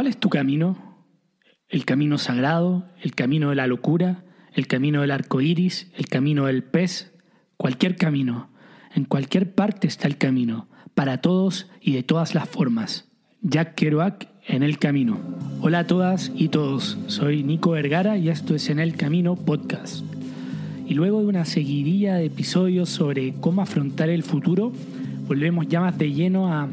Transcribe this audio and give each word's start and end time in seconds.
¿Cuál 0.00 0.08
es 0.08 0.16
tu 0.16 0.30
camino? 0.30 0.78
¿El 1.68 1.84
camino 1.84 2.16
sagrado? 2.16 2.88
¿El 3.02 3.14
camino 3.14 3.50
de 3.50 3.56
la 3.56 3.66
locura? 3.66 4.24
¿El 4.54 4.66
camino 4.66 5.02
del 5.02 5.10
arco 5.10 5.42
iris? 5.42 5.92
¿El 5.94 6.06
camino 6.06 6.46
del 6.46 6.64
pez? 6.64 7.12
Cualquier 7.58 7.96
camino. 7.96 8.48
En 8.94 9.04
cualquier 9.04 9.54
parte 9.54 9.86
está 9.86 10.08
el 10.08 10.16
camino, 10.16 10.70
para 10.94 11.20
todos 11.20 11.68
y 11.82 11.92
de 11.92 12.02
todas 12.02 12.34
las 12.34 12.48
formas. 12.48 13.10
Jack 13.42 13.74
Kerouac 13.74 14.26
en 14.46 14.62
El 14.62 14.78
Camino. 14.78 15.20
Hola 15.60 15.80
a 15.80 15.86
todas 15.86 16.32
y 16.34 16.48
todos, 16.48 16.96
soy 17.08 17.42
Nico 17.42 17.72
Vergara 17.72 18.16
y 18.16 18.30
esto 18.30 18.54
es 18.54 18.70
En 18.70 18.78
El 18.78 18.96
Camino 18.96 19.36
Podcast. 19.36 20.02
Y 20.86 20.94
luego 20.94 21.20
de 21.20 21.26
una 21.26 21.44
seguidilla 21.44 22.14
de 22.14 22.24
episodios 22.24 22.88
sobre 22.88 23.34
cómo 23.34 23.60
afrontar 23.60 24.08
el 24.08 24.22
futuro, 24.22 24.72
volvemos 25.26 25.68
ya 25.68 25.82
más 25.82 25.98
de 25.98 26.10
lleno 26.10 26.50
a 26.50 26.70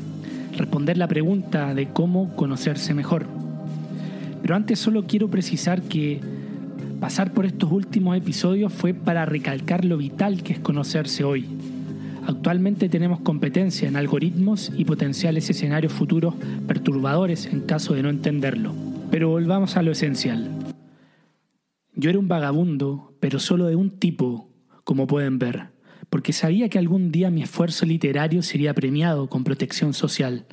responder 0.57 0.97
la 0.97 1.07
pregunta 1.07 1.73
de 1.73 1.87
cómo 1.87 2.35
conocerse 2.35 2.93
mejor. 2.93 3.25
Pero 4.41 4.55
antes 4.55 4.79
solo 4.79 5.05
quiero 5.07 5.29
precisar 5.29 5.81
que 5.83 6.19
pasar 6.99 7.33
por 7.33 7.45
estos 7.45 7.71
últimos 7.71 8.17
episodios 8.17 8.73
fue 8.73 8.93
para 8.93 9.25
recalcar 9.25 9.85
lo 9.85 9.97
vital 9.97 10.43
que 10.43 10.53
es 10.53 10.59
conocerse 10.59 11.23
hoy. 11.23 11.45
Actualmente 12.25 12.89
tenemos 12.89 13.21
competencia 13.21 13.87
en 13.87 13.95
algoritmos 13.95 14.71
y 14.75 14.83
potenciales 14.83 15.49
escenarios 15.49 15.93
futuros 15.93 16.35
perturbadores 16.67 17.45
en 17.45 17.61
caso 17.61 17.93
de 17.93 18.03
no 18.03 18.09
entenderlo. 18.09 18.73
Pero 19.09 19.29
volvamos 19.29 19.77
a 19.77 19.81
lo 19.81 19.91
esencial. 19.91 20.49
Yo 21.95 22.09
era 22.09 22.19
un 22.19 22.27
vagabundo, 22.27 23.13
pero 23.19 23.39
solo 23.39 23.67
de 23.67 23.75
un 23.75 23.91
tipo, 23.91 24.49
como 24.83 25.07
pueden 25.07 25.39
ver 25.39 25.76
porque 26.09 26.33
sabía 26.33 26.69
que 26.69 26.79
algún 26.79 27.11
día 27.11 27.29
mi 27.29 27.43
esfuerzo 27.43 27.85
literario 27.85 28.41
sería 28.41 28.73
premiado 28.73 29.29
con 29.29 29.43
protección 29.43 29.93
social. 29.93 30.45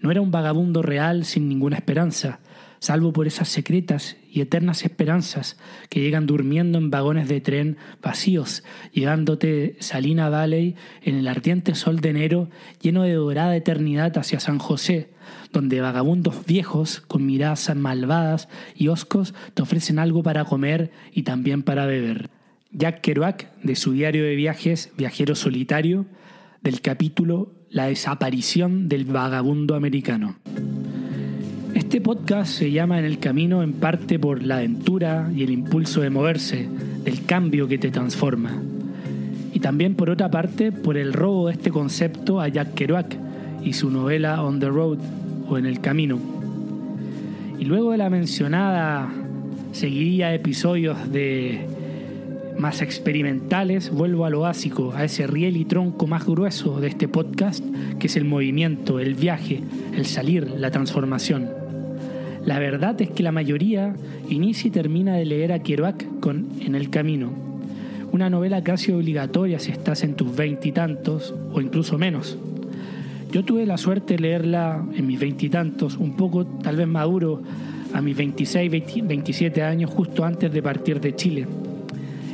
No 0.00 0.10
era 0.10 0.20
un 0.20 0.30
vagabundo 0.30 0.82
real 0.82 1.24
sin 1.24 1.48
ninguna 1.48 1.76
esperanza, 1.76 2.40
salvo 2.78 3.14
por 3.14 3.26
esas 3.26 3.48
secretas 3.48 4.16
y 4.30 4.42
eternas 4.42 4.84
esperanzas 4.84 5.56
que 5.88 6.00
llegan 6.00 6.26
durmiendo 6.26 6.76
en 6.76 6.90
vagones 6.90 7.28
de 7.28 7.40
tren 7.40 7.78
vacíos, 8.02 8.62
llevándote 8.92 9.76
Salina 9.80 10.28
Valley 10.28 10.76
en 11.02 11.16
el 11.16 11.28
ardiente 11.28 11.74
sol 11.74 12.00
de 12.00 12.10
enero 12.10 12.50
lleno 12.82 13.04
de 13.04 13.14
dorada 13.14 13.56
eternidad 13.56 14.18
hacia 14.18 14.38
San 14.38 14.58
José, 14.58 15.08
donde 15.50 15.80
vagabundos 15.80 16.44
viejos 16.44 17.00
con 17.00 17.24
miradas 17.24 17.74
malvadas 17.74 18.48
y 18.76 18.88
oscos 18.88 19.32
te 19.54 19.62
ofrecen 19.62 19.98
algo 19.98 20.22
para 20.22 20.44
comer 20.44 20.90
y 21.12 21.22
también 21.22 21.62
para 21.62 21.86
beber. 21.86 22.28
Jack 22.76 23.02
Kerouac, 23.02 23.46
de 23.62 23.76
su 23.76 23.92
diario 23.92 24.24
de 24.24 24.34
viajes 24.34 24.90
Viajero 24.98 25.36
Solitario, 25.36 26.06
del 26.60 26.80
capítulo 26.80 27.52
La 27.70 27.86
desaparición 27.86 28.88
del 28.88 29.04
vagabundo 29.04 29.76
americano. 29.76 30.34
Este 31.72 32.00
podcast 32.00 32.52
se 32.52 32.72
llama 32.72 32.98
En 32.98 33.04
el 33.04 33.20
Camino 33.20 33.62
en 33.62 33.74
parte 33.74 34.18
por 34.18 34.42
la 34.42 34.56
aventura 34.56 35.30
y 35.32 35.44
el 35.44 35.50
impulso 35.50 36.00
de 36.00 36.10
moverse, 36.10 36.68
del 37.04 37.24
cambio 37.24 37.68
que 37.68 37.78
te 37.78 37.92
transforma. 37.92 38.60
Y 39.52 39.60
también 39.60 39.94
por 39.94 40.10
otra 40.10 40.28
parte 40.28 40.72
por 40.72 40.96
el 40.96 41.12
robo 41.12 41.46
de 41.46 41.52
este 41.52 41.70
concepto 41.70 42.40
a 42.40 42.48
Jack 42.48 42.74
Kerouac 42.74 43.16
y 43.62 43.74
su 43.74 43.88
novela 43.88 44.42
On 44.42 44.58
the 44.58 44.68
Road 44.68 44.98
o 45.48 45.56
En 45.58 45.66
el 45.66 45.80
Camino. 45.80 46.18
Y 47.56 47.66
luego 47.66 47.92
de 47.92 47.98
la 47.98 48.10
mencionada 48.10 49.12
seguidilla 49.70 50.30
de 50.30 50.34
episodios 50.34 51.12
de 51.12 51.68
más 52.58 52.82
experimentales, 52.82 53.90
vuelvo 53.90 54.24
a 54.24 54.30
lo 54.30 54.40
básico, 54.40 54.92
a 54.94 55.04
ese 55.04 55.26
riel 55.26 55.56
y 55.56 55.64
tronco 55.64 56.06
más 56.06 56.24
grueso 56.24 56.80
de 56.80 56.88
este 56.88 57.08
podcast, 57.08 57.64
que 57.98 58.06
es 58.06 58.16
el 58.16 58.24
movimiento, 58.24 59.00
el 59.00 59.14
viaje, 59.14 59.60
el 59.94 60.06
salir, 60.06 60.48
la 60.50 60.70
transformación. 60.70 61.48
La 62.44 62.58
verdad 62.58 63.00
es 63.00 63.10
que 63.10 63.22
la 63.22 63.32
mayoría 63.32 63.94
inicia 64.28 64.68
y 64.68 64.70
termina 64.70 65.14
de 65.16 65.24
leer 65.24 65.52
a 65.52 65.60
Kerouac 65.60 66.20
con 66.20 66.48
En 66.60 66.74
el 66.74 66.90
Camino, 66.90 67.30
una 68.12 68.30
novela 68.30 68.62
casi 68.62 68.92
obligatoria 68.92 69.58
si 69.58 69.72
estás 69.72 70.04
en 70.04 70.14
tus 70.14 70.34
veintitantos 70.34 71.34
o 71.52 71.60
incluso 71.60 71.98
menos. 71.98 72.38
Yo 73.32 73.44
tuve 73.44 73.66
la 73.66 73.78
suerte 73.78 74.14
de 74.14 74.20
leerla 74.20 74.84
en 74.94 75.06
mis 75.06 75.18
veintitantos, 75.18 75.96
un 75.96 76.16
poco 76.16 76.46
tal 76.46 76.76
vez 76.76 76.86
maduro, 76.86 77.42
a 77.92 78.00
mis 78.00 78.16
26, 78.16 78.70
27 79.04 79.62
años, 79.62 79.90
justo 79.90 80.24
antes 80.24 80.52
de 80.52 80.62
partir 80.62 81.00
de 81.00 81.14
Chile 81.14 81.46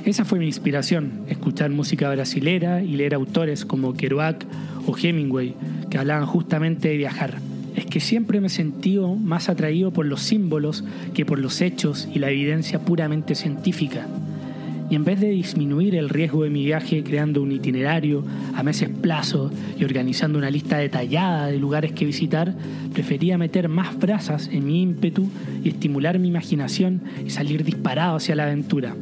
esa 0.05 0.25
fue 0.25 0.39
mi 0.39 0.47
inspiración, 0.47 1.25
escuchar 1.29 1.71
música 1.71 2.11
brasilera 2.11 2.83
y 2.83 2.97
leer 2.97 3.15
autores 3.15 3.65
como 3.65 3.95
Kerouac 3.95 4.47
o 4.87 4.97
Hemingway, 4.97 5.55
que 5.91 5.99
hablaban 5.99 6.27
justamente 6.27 6.89
de 6.89 6.97
viajar. 6.97 7.39
Es 7.77 7.87
que 7.87 8.01
siempre 8.01 8.41
me 8.41 8.47
he 8.47 8.51
sentido 8.51 9.15
más 9.15 9.49
atraído 9.49 9.93
por 9.93 10.07
los 10.07 10.23
símbolos 10.23 10.85
que 11.15 11.27
por 11.27 11.39
los 11.39 11.61
hechos 11.61 12.09
y 12.13 12.19
la 12.19 12.31
evidencia 12.31 12.81
puramente 12.81 13.35
científica. 13.35 14.07
Y 14.89 14.97
en 14.97 15.05
vez 15.05 15.21
de 15.21 15.31
disminuir 15.31 15.95
el 15.95 16.09
riesgo 16.09 16.43
de 16.43 16.51
mi 16.51 16.65
viaje 16.65 17.05
creando 17.05 17.43
un 17.43 17.53
itinerario 17.53 18.25
a 18.57 18.63
meses 18.65 18.89
plazo 18.89 19.53
y 19.79 19.85
organizando 19.85 20.39
una 20.39 20.51
lista 20.51 20.79
detallada 20.79 21.47
de 21.47 21.59
lugares 21.59 21.93
que 21.93 22.07
visitar, 22.07 22.55
prefería 22.93 23.39
meter 23.39 23.69
más 23.69 23.97
brasas 23.97 24.49
en 24.51 24.67
mi 24.67 24.83
ímpetu 24.83 25.31
y 25.63 25.69
estimular 25.69 26.19
mi 26.19 26.27
imaginación 26.27 27.03
y 27.25 27.31
salir 27.31 27.63
disparado 27.63 28.17
hacia 28.17 28.35
la 28.35 28.45
aventura. 28.45 28.97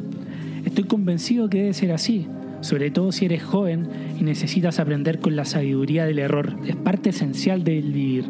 Estoy 0.68 0.84
convencido 0.84 1.48
que 1.48 1.60
debe 1.60 1.72
ser 1.72 1.92
así, 1.92 2.26
sobre 2.60 2.90
todo 2.90 3.10
si 3.10 3.24
eres 3.24 3.42
joven 3.42 3.88
y 4.20 4.22
necesitas 4.22 4.78
aprender 4.78 5.18
con 5.18 5.34
la 5.34 5.46
sabiduría 5.46 6.04
del 6.04 6.18
error. 6.18 6.58
Es 6.66 6.76
parte 6.76 7.08
esencial 7.08 7.64
del 7.64 7.90
vivir. 7.90 8.26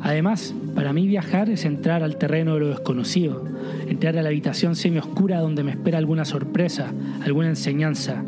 Además, 0.00 0.54
para 0.74 0.94
mí 0.94 1.06
viajar 1.06 1.50
es 1.50 1.66
entrar 1.66 2.02
al 2.02 2.16
terreno 2.16 2.54
de 2.54 2.60
lo 2.60 2.68
desconocido, 2.68 3.44
entrar 3.86 4.16
a 4.16 4.22
la 4.22 4.30
habitación 4.30 4.74
semioscura 4.74 5.40
donde 5.40 5.62
me 5.64 5.72
espera 5.72 5.98
alguna 5.98 6.24
sorpresa, 6.24 6.94
alguna 7.22 7.50
enseñanza. 7.50 8.24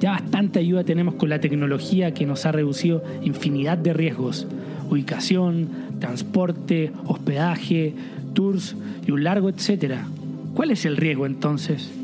Ya 0.00 0.10
bastante 0.10 0.58
ayuda 0.58 0.82
tenemos 0.82 1.14
con 1.14 1.28
la 1.28 1.40
tecnología 1.40 2.12
que 2.12 2.26
nos 2.26 2.44
ha 2.44 2.50
reducido 2.50 3.04
infinidad 3.22 3.78
de 3.78 3.92
riesgos. 3.92 4.48
Ubicación, 4.90 5.68
transporte, 6.00 6.90
hospedaje, 7.06 7.94
tours 8.34 8.74
y 9.06 9.12
un 9.12 9.22
largo 9.22 9.48
etcétera. 9.48 10.08
¿Cuál 10.54 10.72
es 10.72 10.84
el 10.84 10.96
riesgo 10.96 11.24
entonces? 11.24 12.01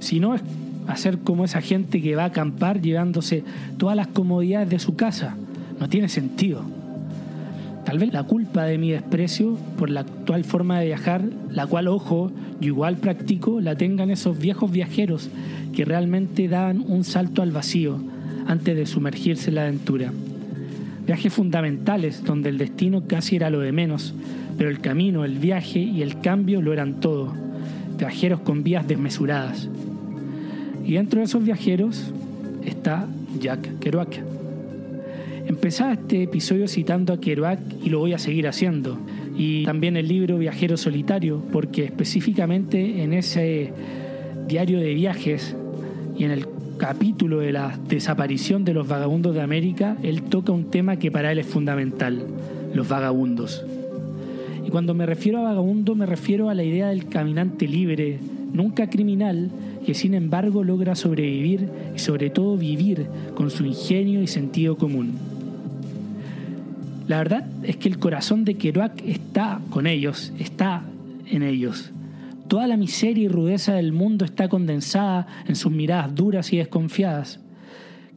Si 0.00 0.20
no 0.20 0.34
es 0.34 0.42
hacer 0.88 1.18
como 1.18 1.44
esa 1.44 1.60
gente 1.60 2.00
que 2.00 2.16
va 2.16 2.24
a 2.24 2.26
acampar 2.26 2.80
llevándose 2.80 3.44
todas 3.76 3.94
las 3.94 4.08
comodidades 4.08 4.70
de 4.70 4.78
su 4.78 4.96
casa. 4.96 5.36
No 5.78 5.88
tiene 5.88 6.08
sentido. 6.08 6.62
Tal 7.84 7.98
vez 7.98 8.12
la 8.12 8.24
culpa 8.24 8.64
de 8.64 8.78
mi 8.78 8.90
desprecio 8.90 9.56
por 9.78 9.90
la 9.90 10.00
actual 10.00 10.44
forma 10.44 10.80
de 10.80 10.86
viajar, 10.86 11.22
la 11.50 11.66
cual, 11.66 11.88
ojo, 11.88 12.32
yo 12.60 12.68
igual 12.68 12.96
practico, 12.96 13.60
la 13.60 13.76
tengan 13.76 14.10
esos 14.10 14.38
viejos 14.38 14.70
viajeros 14.70 15.30
que 15.74 15.84
realmente 15.84 16.48
dan 16.48 16.82
un 16.86 17.04
salto 17.04 17.42
al 17.42 17.52
vacío 17.52 17.98
antes 18.46 18.76
de 18.76 18.86
sumergirse 18.86 19.50
en 19.50 19.54
la 19.54 19.62
aventura. 19.62 20.10
Viajes 21.06 21.32
fundamentales 21.32 22.24
donde 22.24 22.48
el 22.48 22.58
destino 22.58 23.04
casi 23.06 23.36
era 23.36 23.48
lo 23.48 23.60
de 23.60 23.72
menos, 23.72 24.14
pero 24.56 24.68
el 24.70 24.80
camino, 24.80 25.24
el 25.24 25.38
viaje 25.38 25.80
y 25.80 26.02
el 26.02 26.20
cambio 26.20 26.60
lo 26.60 26.72
eran 26.72 27.00
todo. 27.00 27.34
Viajeros 27.98 28.40
con 28.40 28.62
vías 28.62 28.86
desmesuradas. 28.86 29.68
Y 30.88 30.94
dentro 30.94 31.18
de 31.18 31.26
esos 31.26 31.44
viajeros 31.44 32.02
está 32.64 33.06
Jack 33.38 33.78
Kerouac. 33.78 34.22
Empezaba 35.46 35.92
este 35.92 36.22
episodio 36.22 36.66
citando 36.66 37.12
a 37.12 37.20
Kerouac 37.20 37.60
y 37.84 37.90
lo 37.90 37.98
voy 37.98 38.14
a 38.14 38.18
seguir 38.18 38.48
haciendo. 38.48 38.96
Y 39.36 39.66
también 39.66 39.98
el 39.98 40.08
libro 40.08 40.38
Viajero 40.38 40.78
Solitario, 40.78 41.42
porque 41.52 41.84
específicamente 41.84 43.02
en 43.02 43.12
ese 43.12 43.70
diario 44.48 44.80
de 44.80 44.94
viajes 44.94 45.54
y 46.16 46.24
en 46.24 46.30
el 46.30 46.46
capítulo 46.78 47.40
de 47.40 47.52
la 47.52 47.78
desaparición 47.86 48.64
de 48.64 48.72
los 48.72 48.88
vagabundos 48.88 49.34
de 49.34 49.42
América, 49.42 49.98
él 50.02 50.22
toca 50.22 50.52
un 50.52 50.70
tema 50.70 50.96
que 50.96 51.10
para 51.10 51.30
él 51.30 51.38
es 51.38 51.46
fundamental, 51.46 52.24
los 52.72 52.88
vagabundos. 52.88 53.62
Y 54.66 54.70
cuando 54.70 54.94
me 54.94 55.04
refiero 55.04 55.40
a 55.40 55.42
vagabundo 55.42 55.94
me 55.94 56.06
refiero 56.06 56.48
a 56.48 56.54
la 56.54 56.64
idea 56.64 56.88
del 56.88 57.08
caminante 57.08 57.68
libre, 57.68 58.20
nunca 58.54 58.88
criminal, 58.88 59.50
que 59.88 59.94
sin 59.94 60.12
embargo 60.12 60.64
logra 60.64 60.94
sobrevivir 60.94 61.66
y 61.96 61.98
sobre 61.98 62.28
todo 62.28 62.58
vivir 62.58 63.06
con 63.34 63.50
su 63.50 63.64
ingenio 63.64 64.20
y 64.20 64.26
sentido 64.26 64.76
común. 64.76 65.14
La 67.06 67.16
verdad 67.16 67.46
es 67.62 67.78
que 67.78 67.88
el 67.88 67.98
corazón 67.98 68.44
de 68.44 68.56
Kerouac 68.56 69.00
está 69.06 69.62
con 69.70 69.86
ellos, 69.86 70.30
está 70.38 70.82
en 71.26 71.42
ellos. 71.42 71.90
Toda 72.48 72.66
la 72.66 72.76
miseria 72.76 73.24
y 73.24 73.28
rudeza 73.28 73.76
del 73.76 73.94
mundo 73.94 74.26
está 74.26 74.50
condensada 74.50 75.26
en 75.46 75.56
sus 75.56 75.72
miradas 75.72 76.14
duras 76.14 76.52
y 76.52 76.58
desconfiadas. 76.58 77.40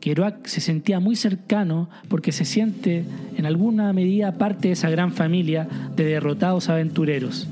Kerouac 0.01 0.45
se 0.47 0.59
sentía 0.59 0.99
muy 0.99 1.15
cercano 1.15 1.89
porque 2.09 2.33
se 2.33 2.43
siente 2.43 3.05
en 3.37 3.45
alguna 3.45 3.93
medida 3.93 4.37
parte 4.37 4.67
de 4.67 4.73
esa 4.73 4.89
gran 4.89 5.13
familia 5.13 5.69
de 5.95 6.03
derrotados 6.03 6.67
aventureros. 6.67 7.47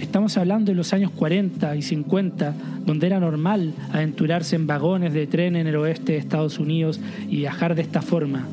Estamos 0.00 0.36
hablando 0.36 0.72
de 0.72 0.76
los 0.76 0.92
años 0.92 1.10
40 1.10 1.74
y 1.74 1.82
50, 1.82 2.54
donde 2.84 3.06
era 3.06 3.18
normal 3.18 3.72
aventurarse 3.92 4.54
en 4.54 4.66
vagones 4.66 5.14
de 5.14 5.26
tren 5.26 5.56
en 5.56 5.66
el 5.66 5.76
oeste 5.76 6.12
de 6.12 6.18
Estados 6.18 6.58
Unidos 6.58 7.00
y 7.28 7.36
viajar 7.36 7.74
de 7.74 7.82
esta 7.82 8.02
forma. 8.02 8.46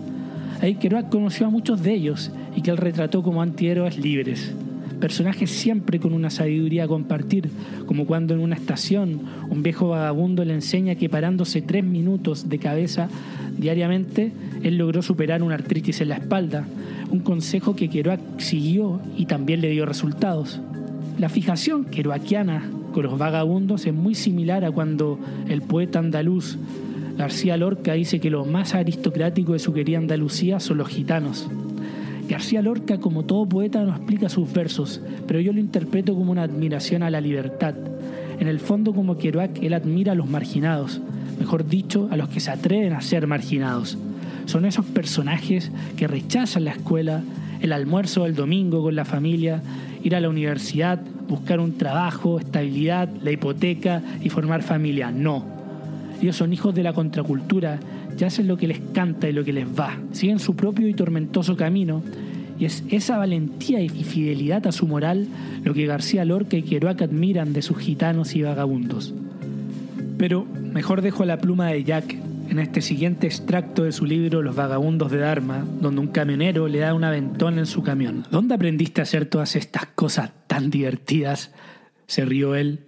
Ahí 0.61 0.75
Kerouac 0.75 1.09
conoció 1.09 1.47
a 1.47 1.49
muchos 1.49 1.83
de 1.83 1.93
ellos 1.93 2.31
y 2.55 2.61
que 2.61 2.71
él 2.71 2.77
retrató 2.77 3.21
como 3.23 3.41
antihéroes 3.41 3.97
libres. 3.97 4.53
personajes 5.01 5.51
siempre 5.51 5.99
con 5.99 6.13
una 6.13 6.29
sabiduría 6.29 6.85
a 6.85 6.87
compartir, 6.87 7.49
como 7.87 8.05
cuando 8.05 8.33
en 8.33 8.39
una 8.39 8.55
estación 8.55 9.19
un 9.49 9.61
viejo 9.61 9.89
vagabundo 9.89 10.45
le 10.45 10.53
enseña 10.53 10.95
que 10.95 11.09
parándose 11.09 11.61
tres 11.61 11.83
minutos 11.83 12.47
de 12.47 12.57
cabeza 12.57 13.09
diariamente, 13.57 14.31
él 14.63 14.77
logró 14.77 15.01
superar 15.01 15.43
una 15.43 15.55
artritis 15.55 15.99
en 15.99 16.07
la 16.07 16.15
espalda, 16.15 16.65
un 17.11 17.19
consejo 17.19 17.75
que 17.75 17.89
Kerouac 17.89 18.39
siguió 18.39 19.01
y 19.17 19.25
también 19.25 19.59
le 19.59 19.71
dio 19.71 19.85
resultados. 19.85 20.61
La 21.17 21.29
fijación 21.29 21.85
kerouaciana 21.85 22.69
con 22.93 23.03
los 23.03 23.17
vagabundos 23.17 23.85
es 23.85 23.93
muy 23.93 24.15
similar 24.15 24.65
a 24.65 24.71
cuando 24.71 25.19
el 25.47 25.61
poeta 25.61 25.99
andaluz 25.99 26.57
García 27.17 27.57
Lorca 27.57 27.93
dice 27.93 28.19
que 28.19 28.31
lo 28.31 28.43
más 28.43 28.73
aristocrático 28.73 29.53
de 29.53 29.59
su 29.59 29.71
querida 29.71 29.99
Andalucía 29.99 30.59
son 30.59 30.79
los 30.79 30.87
gitanos. 30.87 31.47
García 32.27 32.61
Lorca, 32.61 32.99
como 32.99 33.23
todo 33.23 33.45
poeta, 33.45 33.83
no 33.83 33.91
explica 33.91 34.29
sus 34.29 34.51
versos, 34.51 34.99
pero 35.27 35.39
yo 35.39 35.53
lo 35.53 35.59
interpreto 35.59 36.15
como 36.15 36.31
una 36.31 36.43
admiración 36.43 37.03
a 37.03 37.11
la 37.11 37.21
libertad. 37.21 37.75
En 38.39 38.47
el 38.47 38.59
fondo, 38.59 38.93
como 38.93 39.17
Kerouac, 39.17 39.61
él 39.61 39.73
admira 39.73 40.13
a 40.13 40.15
los 40.15 40.27
marginados, 40.27 41.01
mejor 41.39 41.67
dicho, 41.67 42.07
a 42.11 42.17
los 42.17 42.29
que 42.29 42.39
se 42.39 42.49
atreven 42.49 42.93
a 42.93 43.01
ser 43.01 43.27
marginados. 43.27 43.97
Son 44.45 44.65
esos 44.65 44.85
personajes 44.85 45.71
que 45.95 46.07
rechazan 46.07 46.65
la 46.65 46.71
escuela, 46.71 47.21
el 47.61 47.73
almuerzo 47.73 48.23
del 48.23 48.35
domingo 48.35 48.81
con 48.81 48.95
la 48.95 49.05
familia, 49.05 49.61
ir 50.03 50.15
a 50.15 50.19
la 50.19 50.29
universidad, 50.29 50.99
buscar 51.27 51.59
un 51.59 51.77
trabajo, 51.77 52.39
estabilidad, 52.39 53.09
la 53.21 53.31
hipoteca 53.31 54.01
y 54.21 54.29
formar 54.29 54.63
familia. 54.63 55.11
No. 55.11 55.45
Ellos 56.21 56.35
son 56.35 56.53
hijos 56.53 56.73
de 56.75 56.83
la 56.83 56.93
contracultura 56.93 57.79
ya 58.17 58.27
hacen 58.27 58.47
lo 58.47 58.57
que 58.57 58.67
les 58.67 58.79
canta 58.93 59.29
y 59.29 59.33
lo 59.33 59.43
que 59.43 59.53
les 59.53 59.67
va, 59.67 59.97
siguen 60.11 60.39
su 60.39 60.55
propio 60.55 60.87
y 60.87 60.93
tormentoso 60.93 61.55
camino, 61.55 62.03
y 62.59 62.65
es 62.65 62.83
esa 62.89 63.17
valentía 63.17 63.81
y 63.81 63.89
fidelidad 63.89 64.67
a 64.67 64.71
su 64.71 64.87
moral 64.87 65.27
lo 65.63 65.73
que 65.73 65.87
García 65.87 66.23
Lorca 66.23 66.55
y 66.55 66.61
Kerouac 66.61 67.01
admiran 67.01 67.51
de 67.53 67.61
sus 67.61 67.77
gitanos 67.77 68.35
y 68.35 68.43
vagabundos. 68.43 69.13
Pero 70.17 70.45
mejor 70.45 71.01
dejo 71.01 71.25
la 71.25 71.37
pluma 71.37 71.67
de 71.67 71.83
Jack 71.83 72.15
en 72.49 72.59
este 72.59 72.81
siguiente 72.81 73.27
extracto 73.27 73.83
de 73.83 73.91
su 73.91 74.05
libro 74.05 74.41
Los 74.41 74.55
vagabundos 74.55 75.11
de 75.11 75.19
Dharma, 75.19 75.65
donde 75.81 76.01
un 76.01 76.07
camionero 76.07 76.67
le 76.67 76.79
da 76.79 76.93
un 76.93 77.03
aventón 77.03 77.59
en 77.59 77.65
su 77.65 77.83
camión. 77.83 78.25
¿Dónde 78.31 78.55
aprendiste 78.55 79.01
a 79.01 79.03
hacer 79.03 79.25
todas 79.25 79.55
estas 79.55 79.87
cosas 79.87 80.31
tan 80.47 80.69
divertidas? 80.69 81.51
se 82.05 82.25
rió 82.25 82.53
él 82.53 82.85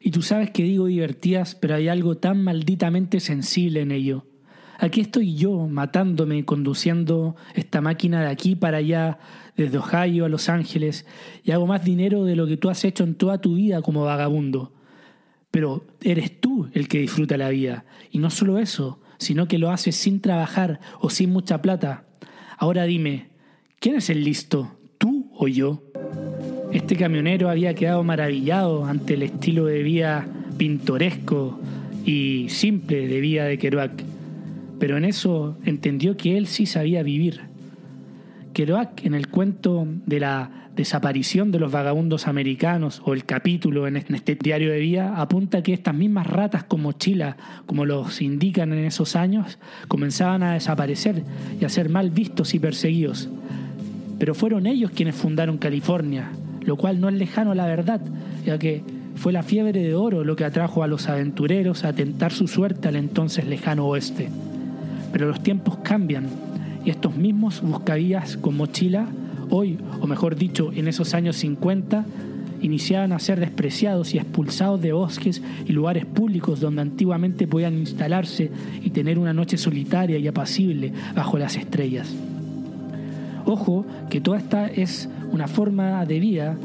y 0.00 0.10
tú 0.10 0.22
sabes 0.22 0.50
que 0.50 0.62
digo 0.62 0.86
divertidas, 0.86 1.54
pero 1.54 1.74
hay 1.74 1.88
algo 1.88 2.16
tan 2.16 2.42
malditamente 2.42 3.20
sensible 3.20 3.80
en 3.80 3.90
ello. 3.90 4.24
Aquí 4.78 5.00
estoy 5.00 5.34
yo 5.34 5.66
matándome 5.66 6.44
conduciendo 6.44 7.34
esta 7.54 7.80
máquina 7.80 8.22
de 8.22 8.28
aquí 8.28 8.54
para 8.54 8.78
allá, 8.78 9.18
desde 9.56 9.78
Ohio 9.78 10.24
a 10.24 10.28
Los 10.28 10.48
Ángeles, 10.48 11.04
y 11.42 11.50
hago 11.50 11.66
más 11.66 11.84
dinero 11.84 12.24
de 12.24 12.36
lo 12.36 12.46
que 12.46 12.56
tú 12.56 12.70
has 12.70 12.84
hecho 12.84 13.02
en 13.02 13.16
toda 13.16 13.40
tu 13.40 13.56
vida 13.56 13.82
como 13.82 14.04
vagabundo. 14.04 14.72
Pero 15.50 15.86
eres 16.02 16.40
tú 16.40 16.68
el 16.72 16.88
que 16.88 17.00
disfruta 17.00 17.36
la 17.36 17.48
vida, 17.48 17.84
y 18.10 18.18
no 18.18 18.30
solo 18.30 18.58
eso, 18.58 19.00
sino 19.18 19.48
que 19.48 19.58
lo 19.58 19.70
haces 19.70 19.96
sin 19.96 20.20
trabajar 20.20 20.80
o 21.00 21.10
sin 21.10 21.30
mucha 21.30 21.60
plata. 21.62 22.04
Ahora 22.56 22.84
dime, 22.84 23.28
¿quién 23.80 23.96
es 23.96 24.10
el 24.10 24.24
listo, 24.24 24.76
tú 24.98 25.30
o 25.34 25.48
yo? 25.48 25.82
Este 26.72 26.96
camionero 26.96 27.48
había 27.48 27.74
quedado 27.74 28.04
maravillado 28.04 28.84
ante 28.84 29.14
el 29.14 29.22
estilo 29.22 29.66
de 29.66 29.82
vida 29.82 30.28
pintoresco 30.58 31.58
y 32.04 32.46
simple 32.48 33.06
de 33.08 33.20
vida 33.20 33.44
de 33.44 33.58
Kerouac, 33.58 34.02
pero 34.78 34.96
en 34.96 35.04
eso 35.04 35.56
entendió 35.64 36.16
que 36.16 36.36
él 36.36 36.46
sí 36.46 36.66
sabía 36.66 37.02
vivir. 37.02 37.47
Kerouac, 38.58 39.04
en 39.04 39.14
el 39.14 39.28
cuento 39.28 39.86
de 40.04 40.18
la 40.18 40.50
desaparición 40.74 41.52
de 41.52 41.60
los 41.60 41.70
vagabundos 41.70 42.26
americanos 42.26 43.00
o 43.04 43.14
el 43.14 43.24
capítulo 43.24 43.86
en 43.86 43.98
este 43.98 44.34
diario 44.34 44.72
de 44.72 44.80
vida, 44.80 45.14
apunta 45.16 45.62
que 45.62 45.72
estas 45.72 45.94
mismas 45.94 46.26
ratas 46.26 46.64
con 46.64 46.82
mochila, 46.82 47.36
como 47.66 47.86
los 47.86 48.20
indican 48.20 48.72
en 48.72 48.84
esos 48.84 49.14
años, 49.14 49.60
comenzaban 49.86 50.42
a 50.42 50.54
desaparecer 50.54 51.22
y 51.60 51.66
a 51.66 51.68
ser 51.68 51.88
mal 51.88 52.10
vistos 52.10 52.52
y 52.52 52.58
perseguidos. 52.58 53.28
Pero 54.18 54.34
fueron 54.34 54.66
ellos 54.66 54.90
quienes 54.90 55.14
fundaron 55.14 55.58
California, 55.58 56.28
lo 56.62 56.74
cual 56.76 57.00
no 57.00 57.08
es 57.08 57.14
lejano 57.14 57.52
a 57.52 57.54
la 57.54 57.66
verdad, 57.66 58.00
ya 58.44 58.58
que 58.58 58.82
fue 59.14 59.32
la 59.32 59.44
fiebre 59.44 59.84
de 59.84 59.94
oro 59.94 60.24
lo 60.24 60.34
que 60.34 60.44
atrajo 60.44 60.82
a 60.82 60.88
los 60.88 61.08
aventureros 61.08 61.84
a 61.84 61.92
tentar 61.92 62.32
su 62.32 62.48
suerte 62.48 62.88
al 62.88 62.96
entonces 62.96 63.46
lejano 63.46 63.86
oeste. 63.86 64.30
Pero 65.12 65.28
los 65.28 65.44
tiempos 65.44 65.78
cambian 65.84 66.26
y 66.84 66.90
estos 66.90 67.16
mismos 67.16 67.60
buscavías 67.60 68.36
con 68.36 68.56
mochila, 68.56 69.06
hoy, 69.50 69.78
o 70.00 70.06
mejor 70.06 70.36
dicho, 70.36 70.72
en 70.72 70.88
esos 70.88 71.14
años 71.14 71.36
50, 71.36 72.04
iniciaban 72.60 73.12
a 73.12 73.18
ser 73.18 73.40
despreciados 73.40 74.14
y 74.14 74.18
expulsados 74.18 74.80
de 74.80 74.92
bosques 74.92 75.42
y 75.66 75.72
lugares 75.72 76.04
públicos 76.04 76.60
donde 76.60 76.82
antiguamente 76.82 77.46
podían 77.46 77.78
instalarse 77.78 78.50
y 78.82 78.90
tener 78.90 79.18
una 79.18 79.32
noche 79.32 79.56
solitaria 79.56 80.18
y 80.18 80.26
apacible 80.26 80.92
bajo 81.14 81.38
las 81.38 81.56
estrellas. 81.56 82.14
Ojo 83.44 83.86
que 84.10 84.20
toda 84.20 84.38
esta 84.38 84.66
es 84.66 85.08
una 85.32 85.48
forma 85.48 86.04
de 86.04 86.20
vida 86.20 86.56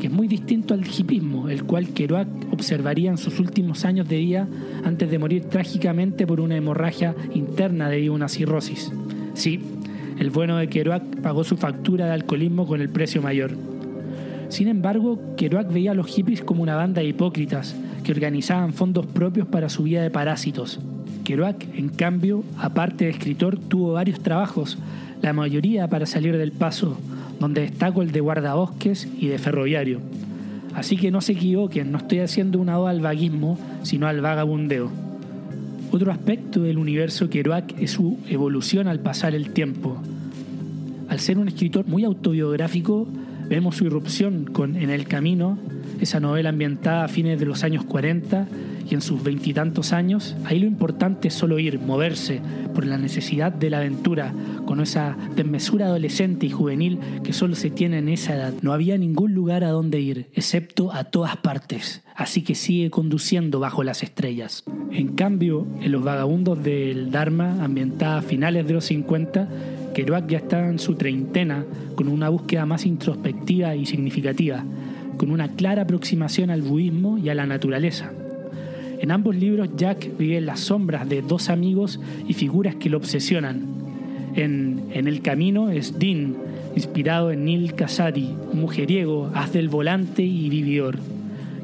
que 0.00 0.08
es 0.08 0.12
muy 0.12 0.26
distinto 0.26 0.74
al 0.74 0.84
hipismo, 0.84 1.48
el 1.48 1.62
cual 1.62 1.90
Kerouac 1.90 2.26
observaría 2.50 3.10
en 3.10 3.18
sus 3.18 3.38
últimos 3.38 3.84
años 3.84 4.08
de 4.08 4.18
vida 4.18 4.48
antes 4.84 5.08
de 5.08 5.18
morir 5.18 5.44
trágicamente 5.44 6.26
por 6.26 6.40
una 6.40 6.56
hemorragia 6.56 7.14
interna 7.34 7.88
debido 7.88 8.12
a 8.12 8.16
una 8.16 8.28
cirrosis. 8.28 8.90
Sí, 9.34 9.60
el 10.18 10.30
bueno 10.30 10.56
de 10.56 10.68
Kerouac 10.68 11.02
pagó 11.22 11.44
su 11.44 11.56
factura 11.56 12.06
de 12.06 12.12
alcoholismo 12.12 12.66
con 12.66 12.80
el 12.80 12.88
precio 12.88 13.22
mayor. 13.22 13.52
Sin 14.48 14.68
embargo, 14.68 15.18
Kerouac 15.36 15.72
veía 15.72 15.92
a 15.92 15.94
los 15.94 16.06
hippies 16.08 16.42
como 16.42 16.62
una 16.62 16.76
banda 16.76 17.00
de 17.00 17.08
hipócritas 17.08 17.74
que 18.04 18.12
organizaban 18.12 18.74
fondos 18.74 19.06
propios 19.06 19.46
para 19.46 19.68
su 19.68 19.84
vida 19.84 20.02
de 20.02 20.10
parásitos. 20.10 20.78
Kerouac, 21.24 21.66
en 21.74 21.88
cambio, 21.88 22.44
aparte 22.58 23.04
de 23.04 23.10
escritor, 23.10 23.58
tuvo 23.58 23.92
varios 23.92 24.20
trabajos, 24.20 24.78
la 25.22 25.32
mayoría 25.32 25.88
para 25.88 26.04
salir 26.04 26.36
del 26.36 26.52
paso, 26.52 26.98
donde 27.40 27.62
destaco 27.62 28.02
el 28.02 28.12
de 28.12 28.20
guardabosques 28.20 29.08
y 29.18 29.28
de 29.28 29.38
ferroviario. 29.38 30.00
Así 30.74 30.96
que 30.96 31.10
no 31.10 31.20
se 31.20 31.32
equivoquen, 31.32 31.92
no 31.92 31.98
estoy 31.98 32.20
haciendo 32.20 32.58
una 32.58 32.78
oda 32.78 32.90
al 32.90 33.00
vaguismo, 33.00 33.58
sino 33.82 34.06
al 34.06 34.20
vagabundeo. 34.20 34.90
Otro 35.92 36.10
aspecto 36.10 36.62
del 36.62 36.78
universo 36.78 37.28
Kerouac 37.28 37.78
es 37.78 37.90
su 37.90 38.18
evolución 38.26 38.88
al 38.88 39.00
pasar 39.00 39.34
el 39.34 39.50
tiempo. 39.50 40.00
Al 41.10 41.20
ser 41.20 41.36
un 41.36 41.48
escritor 41.48 41.86
muy 41.86 42.04
autobiográfico, 42.04 43.06
vemos 43.46 43.76
su 43.76 43.84
irrupción 43.84 44.46
con 44.46 44.76
En 44.76 44.88
el 44.88 45.04
Camino, 45.04 45.58
esa 46.00 46.18
novela 46.18 46.48
ambientada 46.48 47.04
a 47.04 47.08
fines 47.08 47.38
de 47.38 47.44
los 47.44 47.62
años 47.62 47.84
40 47.84 48.48
y 48.88 48.94
en 48.94 49.00
sus 49.00 49.22
veintitantos 49.22 49.92
años, 49.92 50.36
ahí 50.44 50.58
lo 50.58 50.66
importante 50.66 51.28
es 51.28 51.34
solo 51.34 51.58
ir, 51.58 51.78
moverse, 51.78 52.40
por 52.74 52.86
la 52.86 52.98
necesidad 52.98 53.52
de 53.52 53.70
la 53.70 53.78
aventura, 53.78 54.34
con 54.66 54.80
esa 54.80 55.16
desmesura 55.36 55.86
adolescente 55.86 56.46
y 56.46 56.50
juvenil 56.50 56.98
que 57.22 57.32
solo 57.32 57.54
se 57.54 57.70
tiene 57.70 57.98
en 57.98 58.08
esa 58.08 58.34
edad. 58.34 58.54
No 58.62 58.72
había 58.72 58.98
ningún 58.98 59.34
lugar 59.34 59.64
a 59.64 59.70
donde 59.70 60.00
ir, 60.00 60.26
excepto 60.34 60.92
a 60.92 61.04
todas 61.04 61.36
partes, 61.36 62.02
así 62.14 62.42
que 62.42 62.54
sigue 62.54 62.90
conduciendo 62.90 63.60
bajo 63.60 63.82
las 63.84 64.02
estrellas. 64.02 64.64
En 64.90 65.08
cambio, 65.14 65.66
en 65.80 65.92
Los 65.92 66.04
Vagabundos 66.04 66.62
del 66.62 67.10
Dharma, 67.10 67.62
ambientada 67.62 68.18
a 68.18 68.22
finales 68.22 68.66
de 68.66 68.74
los 68.74 68.84
50, 68.84 69.48
Kerouac 69.94 70.26
ya 70.28 70.38
estaba 70.38 70.68
en 70.68 70.78
su 70.78 70.94
treintena, 70.94 71.64
con 71.94 72.08
una 72.08 72.28
búsqueda 72.28 72.66
más 72.66 72.86
introspectiva 72.86 73.74
y 73.76 73.86
significativa, 73.86 74.64
con 75.16 75.30
una 75.30 75.48
clara 75.48 75.82
aproximación 75.82 76.50
al 76.50 76.62
budismo 76.62 77.18
y 77.18 77.28
a 77.28 77.34
la 77.34 77.46
naturaleza. 77.46 78.12
En 79.02 79.10
ambos 79.10 79.34
libros 79.34 79.68
Jack 79.76 80.16
vive 80.16 80.36
en 80.36 80.46
las 80.46 80.60
sombras 80.60 81.08
de 81.08 81.22
dos 81.22 81.50
amigos 81.50 81.98
y 82.28 82.34
figuras 82.34 82.76
que 82.76 82.88
lo 82.88 82.98
obsesionan. 82.98 83.66
En, 84.36 84.92
El 84.94 85.22
Camino 85.22 85.70
es 85.70 85.98
Dean, 85.98 86.36
inspirado 86.76 87.32
en 87.32 87.44
Neil 87.44 87.74
un 88.52 88.60
mujeriego, 88.60 89.28
haz 89.34 89.52
del 89.52 89.68
volante 89.68 90.22
y 90.22 90.48
vividor, 90.48 91.00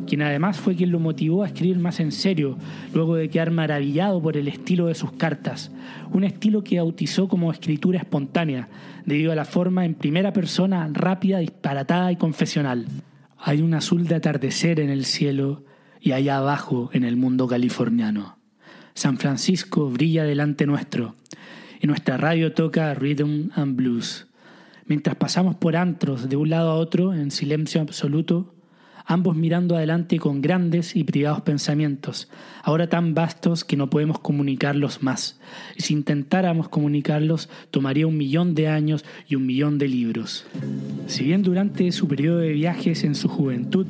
quien 0.08 0.22
además 0.22 0.58
fue 0.58 0.74
quien 0.74 0.90
lo 0.90 0.98
motivó 0.98 1.44
a 1.44 1.46
escribir 1.46 1.78
más 1.78 2.00
en 2.00 2.10
serio, 2.10 2.58
luego 2.92 3.14
de 3.14 3.28
quedar 3.28 3.52
maravillado 3.52 4.20
por 4.20 4.36
el 4.36 4.48
estilo 4.48 4.88
de 4.88 4.96
sus 4.96 5.12
cartas, 5.12 5.70
un 6.12 6.24
estilo 6.24 6.64
que 6.64 6.78
bautizó 6.78 7.28
como 7.28 7.52
escritura 7.52 8.00
espontánea, 8.00 8.68
debido 9.06 9.30
a 9.30 9.36
la 9.36 9.44
forma 9.44 9.84
en 9.84 9.94
primera 9.94 10.32
persona 10.32 10.90
rápida, 10.92 11.38
disparatada 11.38 12.10
y 12.10 12.16
confesional. 12.16 12.86
Hay 13.38 13.62
un 13.62 13.74
azul 13.74 14.08
de 14.08 14.16
atardecer 14.16 14.80
en 14.80 14.90
el 14.90 15.04
cielo 15.04 15.67
y 16.00 16.12
allá 16.12 16.38
abajo 16.38 16.90
en 16.92 17.04
el 17.04 17.16
mundo 17.16 17.46
californiano. 17.46 18.38
San 18.94 19.18
Francisco 19.18 19.90
brilla 19.90 20.24
delante 20.24 20.66
nuestro 20.66 21.14
y 21.80 21.86
nuestra 21.86 22.16
radio 22.16 22.52
toca 22.52 22.94
rhythm 22.94 23.50
and 23.54 23.76
blues. 23.76 24.26
Mientras 24.86 25.16
pasamos 25.16 25.54
por 25.54 25.76
antros 25.76 26.28
de 26.28 26.36
un 26.36 26.50
lado 26.50 26.70
a 26.70 26.74
otro 26.74 27.14
en 27.14 27.30
silencio 27.30 27.80
absoluto, 27.80 28.54
ambos 29.04 29.36
mirando 29.36 29.76
adelante 29.76 30.18
con 30.18 30.42
grandes 30.42 30.96
y 30.96 31.04
privados 31.04 31.42
pensamientos, 31.42 32.28
ahora 32.62 32.88
tan 32.88 33.14
vastos 33.14 33.64
que 33.64 33.76
no 33.76 33.88
podemos 33.88 34.18
comunicarlos 34.18 35.02
más. 35.02 35.40
Y 35.76 35.82
si 35.82 35.94
intentáramos 35.94 36.68
comunicarlos, 36.68 37.48
tomaría 37.70 38.06
un 38.06 38.16
millón 38.16 38.54
de 38.54 38.68
años 38.68 39.04
y 39.26 39.34
un 39.34 39.46
millón 39.46 39.78
de 39.78 39.88
libros. 39.88 40.46
Si 41.06 41.24
bien 41.24 41.42
durante 41.42 41.90
su 41.92 42.08
periodo 42.08 42.38
de 42.38 42.52
viajes 42.52 43.04
en 43.04 43.14
su 43.14 43.28
juventud 43.28 43.86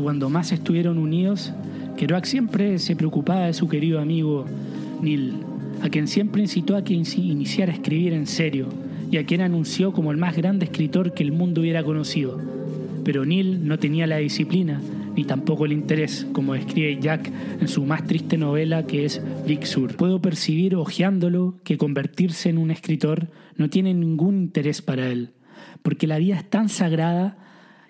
cuando 0.00 0.30
más 0.30 0.52
estuvieron 0.52 0.98
unidos, 0.98 1.52
Kerouac 1.96 2.24
siempre 2.24 2.78
se 2.78 2.96
preocupaba 2.96 3.46
de 3.46 3.52
su 3.52 3.68
querido 3.68 4.00
amigo 4.00 4.46
Neil, 5.00 5.34
a 5.82 5.88
quien 5.88 6.08
siempre 6.08 6.42
incitó 6.42 6.76
a 6.76 6.84
que 6.84 6.94
iniciara 6.94 7.72
a 7.72 7.76
escribir 7.76 8.12
en 8.12 8.26
serio 8.26 8.68
y 9.10 9.18
a 9.18 9.26
quien 9.26 9.40
anunció 9.40 9.92
como 9.92 10.10
el 10.10 10.16
más 10.16 10.36
grande 10.36 10.64
escritor 10.64 11.12
que 11.14 11.22
el 11.22 11.32
mundo 11.32 11.60
hubiera 11.60 11.84
conocido 11.84 12.40
pero 13.04 13.24
Neil 13.24 13.68
no 13.68 13.78
tenía 13.78 14.06
la 14.06 14.16
disciplina 14.16 14.80
ni 15.14 15.22
tampoco 15.22 15.64
el 15.64 15.72
interés, 15.72 16.26
como 16.32 16.54
describe 16.54 16.98
Jack 17.00 17.30
en 17.60 17.68
su 17.68 17.84
más 17.84 18.04
triste 18.04 18.36
novela 18.36 18.84
que 18.84 19.04
es 19.04 19.22
Big 19.46 19.64
Sur. 19.64 19.94
Puedo 19.94 20.20
percibir, 20.20 20.74
hojeándolo, 20.74 21.54
que 21.62 21.78
convertirse 21.78 22.48
en 22.48 22.58
un 22.58 22.72
escritor 22.72 23.28
no 23.56 23.70
tiene 23.70 23.94
ningún 23.94 24.36
interés 24.36 24.82
para 24.82 25.06
él, 25.06 25.30
porque 25.82 26.08
la 26.08 26.18
vida 26.18 26.34
es 26.34 26.50
tan 26.50 26.68
sagrada 26.68 27.38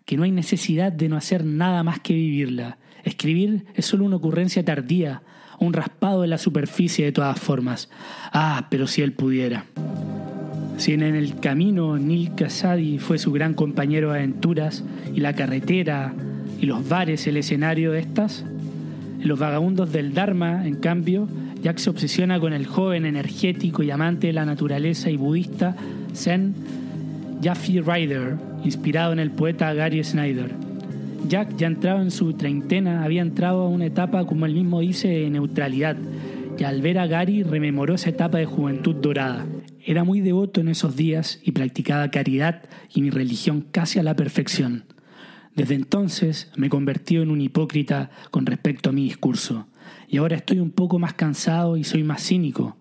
que 0.04 0.16
no 0.16 0.24
hay 0.24 0.32
necesidad 0.32 0.92
de 0.92 1.08
no 1.08 1.16
hacer 1.16 1.44
nada 1.44 1.82
más 1.82 2.00
que 2.00 2.14
vivirla. 2.14 2.78
Escribir 3.04 3.64
es 3.74 3.86
solo 3.86 4.04
una 4.04 4.16
ocurrencia 4.16 4.64
tardía, 4.64 5.22
un 5.58 5.72
raspado 5.72 6.24
en 6.24 6.30
la 6.30 6.38
superficie 6.38 7.04
de 7.04 7.12
todas 7.12 7.38
formas. 7.38 7.88
Ah, 8.32 8.66
pero 8.70 8.86
si 8.86 9.02
él 9.02 9.12
pudiera. 9.12 9.66
Si 10.76 10.92
en 10.92 11.02
el 11.02 11.38
camino 11.38 11.98
Neil 11.98 12.34
Casadi 12.34 12.98
fue 12.98 13.18
su 13.18 13.30
gran 13.32 13.54
compañero 13.54 14.10
de 14.10 14.18
aventuras 14.18 14.84
y 15.14 15.20
la 15.20 15.34
carretera 15.34 16.12
y 16.60 16.66
los 16.66 16.88
bares 16.88 17.26
el 17.26 17.36
escenario 17.36 17.92
de 17.92 18.00
estas, 18.00 18.44
en 19.20 19.28
los 19.28 19.38
vagabundos 19.38 19.92
del 19.92 20.12
Dharma, 20.12 20.66
en 20.66 20.74
cambio, 20.74 21.28
Jack 21.62 21.78
se 21.78 21.90
obsesiona 21.90 22.40
con 22.40 22.52
el 22.52 22.66
joven 22.66 23.06
energético 23.06 23.82
y 23.82 23.90
amante 23.90 24.26
de 24.26 24.32
la 24.34 24.44
naturaleza 24.44 25.10
y 25.10 25.16
budista 25.16 25.76
Zen 26.14 26.54
Jaffe 27.42 27.82
Rider, 27.82 28.36
inspirado 28.64 29.12
en 29.12 29.18
el 29.18 29.30
poeta 29.30 29.72
Gary 29.74 30.02
Snyder. 30.02 30.50
Jack, 31.28 31.56
ya 31.56 31.66
entrado 31.66 32.02
en 32.02 32.10
su 32.10 32.34
treintena, 32.34 33.02
había 33.02 33.22
entrado 33.22 33.62
a 33.62 33.68
una 33.68 33.86
etapa, 33.86 34.26
como 34.26 34.46
él 34.46 34.54
mismo 34.54 34.80
dice, 34.80 35.08
de 35.08 35.30
neutralidad, 35.30 35.96
y 36.58 36.64
al 36.64 36.82
ver 36.82 36.98
a 36.98 37.06
Gary 37.06 37.42
rememoró 37.42 37.94
esa 37.94 38.10
etapa 38.10 38.38
de 38.38 38.44
juventud 38.44 38.94
dorada. 38.94 39.46
Era 39.84 40.04
muy 40.04 40.20
devoto 40.20 40.60
en 40.60 40.68
esos 40.68 40.96
días 40.96 41.40
y 41.42 41.52
practicaba 41.52 42.10
caridad 42.10 42.62
y 42.94 43.02
mi 43.02 43.10
religión 43.10 43.66
casi 43.70 43.98
a 43.98 44.02
la 44.02 44.16
perfección. 44.16 44.84
Desde 45.54 45.74
entonces 45.74 46.50
me 46.56 46.68
convertí 46.68 47.16
en 47.16 47.30
un 47.30 47.40
hipócrita 47.40 48.10
con 48.30 48.46
respecto 48.46 48.90
a 48.90 48.92
mi 48.92 49.04
discurso, 49.04 49.66
y 50.08 50.18
ahora 50.18 50.36
estoy 50.36 50.60
un 50.60 50.70
poco 50.70 50.98
más 50.98 51.14
cansado 51.14 51.76
y 51.76 51.84
soy 51.84 52.02
más 52.02 52.22
cínico, 52.22 52.76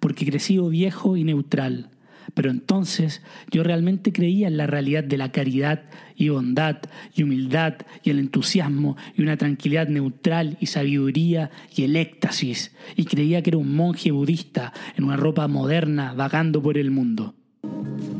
porque 0.00 0.24
he 0.24 0.28
crecido 0.28 0.68
viejo 0.68 1.16
y 1.16 1.24
neutral. 1.24 1.90
Pero 2.34 2.50
entonces 2.50 3.22
yo 3.50 3.62
realmente 3.62 4.12
creía 4.12 4.48
en 4.48 4.56
la 4.56 4.66
realidad 4.66 5.04
de 5.04 5.18
la 5.18 5.32
caridad 5.32 5.82
y 6.16 6.28
bondad 6.28 6.78
y 7.14 7.22
humildad 7.22 7.74
y 8.02 8.10
el 8.10 8.18
entusiasmo 8.18 8.96
y 9.16 9.22
una 9.22 9.36
tranquilidad 9.36 9.88
neutral 9.88 10.56
y 10.60 10.66
sabiduría 10.66 11.50
y 11.74 11.84
el 11.84 11.96
éxtasis 11.96 12.74
y 12.96 13.04
creía 13.04 13.42
que 13.42 13.50
era 13.50 13.58
un 13.58 13.74
monje 13.74 14.10
budista 14.10 14.72
en 14.96 15.04
una 15.04 15.16
ropa 15.16 15.46
moderna 15.48 16.14
vagando 16.14 16.62
por 16.62 16.78
el 16.78 16.90
mundo. 16.90 17.34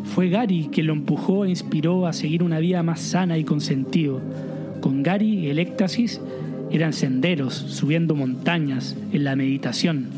Fue 0.05 0.29
Gary 0.29 0.69
quien 0.73 0.87
lo 0.87 0.93
empujó 0.93 1.45
e 1.45 1.51
inspiró 1.51 2.07
a 2.07 2.13
seguir 2.13 2.43
una 2.43 2.59
vida 2.59 2.83
más 2.83 3.01
sana 3.01 3.39
y 3.39 3.45
con 3.45 3.61
sentido. 3.61 4.23
Con 4.81 5.03
Gary 5.03 5.49
el 5.49 5.59
éxtasis 5.59 6.21
eran 6.71 6.93
senderos, 6.93 7.55
subiendo 7.55 8.15
montañas, 8.15 8.97
en 9.13 9.25
la 9.25 9.37
meditación, 9.37 10.09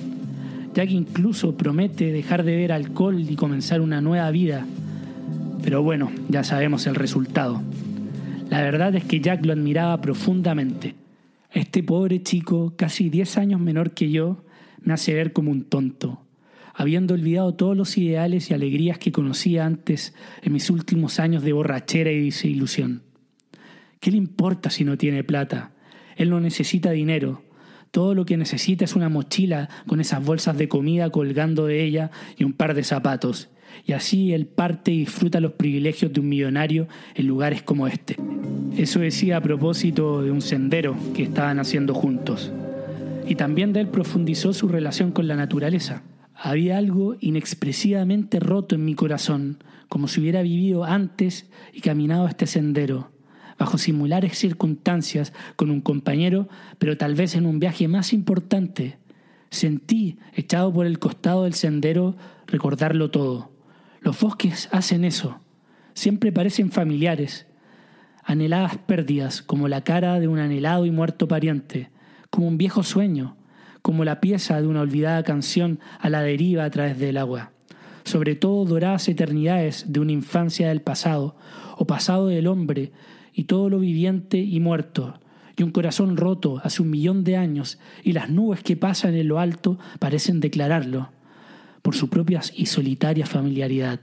Jack 0.78 0.92
incluso 0.92 1.56
promete 1.56 2.12
dejar 2.12 2.44
de 2.44 2.52
beber 2.52 2.70
alcohol 2.70 3.18
y 3.28 3.34
comenzar 3.34 3.80
una 3.80 4.00
nueva 4.00 4.30
vida. 4.30 4.64
Pero 5.60 5.82
bueno, 5.82 6.12
ya 6.28 6.44
sabemos 6.44 6.86
el 6.86 6.94
resultado. 6.94 7.60
La 8.48 8.62
verdad 8.62 8.94
es 8.94 9.02
que 9.02 9.18
Jack 9.18 9.44
lo 9.44 9.52
admiraba 9.52 10.00
profundamente. 10.00 10.94
Este 11.50 11.82
pobre 11.82 12.22
chico, 12.22 12.74
casi 12.76 13.10
10 13.10 13.38
años 13.38 13.60
menor 13.60 13.90
que 13.90 14.12
yo, 14.12 14.44
me 14.80 14.92
hace 14.92 15.14
ver 15.14 15.32
como 15.32 15.50
un 15.50 15.64
tonto, 15.64 16.22
habiendo 16.74 17.14
olvidado 17.14 17.54
todos 17.54 17.76
los 17.76 17.98
ideales 17.98 18.48
y 18.48 18.54
alegrías 18.54 18.98
que 18.98 19.10
conocía 19.10 19.66
antes 19.66 20.14
en 20.42 20.52
mis 20.52 20.70
últimos 20.70 21.18
años 21.18 21.42
de 21.42 21.54
borrachera 21.54 22.12
y 22.12 22.26
desilusión. 22.26 23.02
¿Qué 23.98 24.12
le 24.12 24.16
importa 24.16 24.70
si 24.70 24.84
no 24.84 24.96
tiene 24.96 25.24
plata? 25.24 25.72
Él 26.14 26.30
no 26.30 26.38
necesita 26.38 26.92
dinero, 26.92 27.42
todo 27.90 28.14
lo 28.14 28.24
que 28.24 28.36
necesita 28.36 28.84
es 28.84 28.96
una 28.96 29.08
mochila 29.08 29.68
con 29.86 30.00
esas 30.00 30.24
bolsas 30.24 30.58
de 30.58 30.68
comida 30.68 31.10
colgando 31.10 31.66
de 31.66 31.84
ella 31.84 32.10
y 32.36 32.44
un 32.44 32.52
par 32.52 32.74
de 32.74 32.84
zapatos. 32.84 33.48
Y 33.86 33.92
así 33.92 34.32
él 34.32 34.46
parte 34.46 34.90
y 34.90 34.98
disfruta 34.98 35.40
los 35.40 35.52
privilegios 35.52 36.12
de 36.12 36.20
un 36.20 36.28
millonario 36.28 36.88
en 37.14 37.26
lugares 37.26 37.62
como 37.62 37.86
este. 37.86 38.16
Eso 38.76 39.00
decía 39.00 39.38
a 39.38 39.40
propósito 39.40 40.22
de 40.22 40.30
un 40.30 40.42
sendero 40.42 40.96
que 41.14 41.22
estaban 41.22 41.58
haciendo 41.58 41.94
juntos. 41.94 42.52
Y 43.26 43.34
también 43.34 43.72
de 43.72 43.80
él 43.80 43.88
profundizó 43.88 44.52
su 44.52 44.68
relación 44.68 45.12
con 45.12 45.28
la 45.28 45.36
naturaleza. 45.36 46.02
Había 46.34 46.78
algo 46.78 47.16
inexpresivamente 47.20 48.40
roto 48.40 48.74
en 48.74 48.84
mi 48.84 48.94
corazón, 48.94 49.62
como 49.88 50.08
si 50.08 50.20
hubiera 50.20 50.42
vivido 50.42 50.84
antes 50.84 51.50
y 51.72 51.80
caminado 51.80 52.28
este 52.28 52.46
sendero 52.46 53.10
bajo 53.58 53.76
similares 53.76 54.38
circunstancias 54.38 55.32
con 55.56 55.70
un 55.70 55.80
compañero, 55.80 56.48
pero 56.78 56.96
tal 56.96 57.14
vez 57.14 57.34
en 57.34 57.46
un 57.46 57.58
viaje 57.58 57.88
más 57.88 58.12
importante. 58.12 58.98
Sentí, 59.50 60.18
echado 60.34 60.72
por 60.72 60.86
el 60.86 60.98
costado 60.98 61.44
del 61.44 61.54
sendero, 61.54 62.16
recordarlo 62.46 63.10
todo. 63.10 63.50
Los 64.00 64.20
bosques 64.20 64.68
hacen 64.72 65.04
eso. 65.04 65.40
Siempre 65.94 66.32
parecen 66.32 66.70
familiares. 66.70 67.46
Anheladas 68.24 68.76
pérdidas, 68.78 69.42
como 69.42 69.68
la 69.68 69.82
cara 69.82 70.20
de 70.20 70.28
un 70.28 70.38
anhelado 70.38 70.86
y 70.86 70.90
muerto 70.90 71.26
pariente, 71.26 71.90
como 72.30 72.46
un 72.46 72.58
viejo 72.58 72.82
sueño, 72.82 73.36
como 73.82 74.04
la 74.04 74.20
pieza 74.20 74.60
de 74.60 74.68
una 74.68 74.82
olvidada 74.82 75.22
canción 75.22 75.80
a 75.98 76.10
la 76.10 76.20
deriva 76.22 76.64
a 76.64 76.70
través 76.70 76.98
del 76.98 77.16
agua. 77.16 77.52
Sobre 78.04 78.34
todo 78.34 78.64
doradas 78.64 79.08
eternidades 79.08 79.86
de 79.88 80.00
una 80.00 80.12
infancia 80.12 80.68
del 80.68 80.82
pasado, 80.82 81.36
o 81.76 81.86
pasado 81.86 82.28
del 82.28 82.46
hombre, 82.46 82.92
y 83.32 83.44
todo 83.44 83.68
lo 83.68 83.78
viviente 83.78 84.38
y 84.38 84.60
muerto, 84.60 85.20
y 85.56 85.62
un 85.62 85.70
corazón 85.70 86.16
roto 86.16 86.60
hace 86.62 86.82
un 86.82 86.90
millón 86.90 87.24
de 87.24 87.36
años, 87.36 87.78
y 88.04 88.12
las 88.12 88.30
nubes 88.30 88.62
que 88.62 88.76
pasan 88.76 89.14
en 89.14 89.28
lo 89.28 89.38
alto 89.38 89.78
parecen 89.98 90.40
declararlo, 90.40 91.10
por 91.82 91.94
su 91.94 92.08
propia 92.08 92.40
y 92.54 92.66
solitaria 92.66 93.26
familiaridad, 93.26 94.00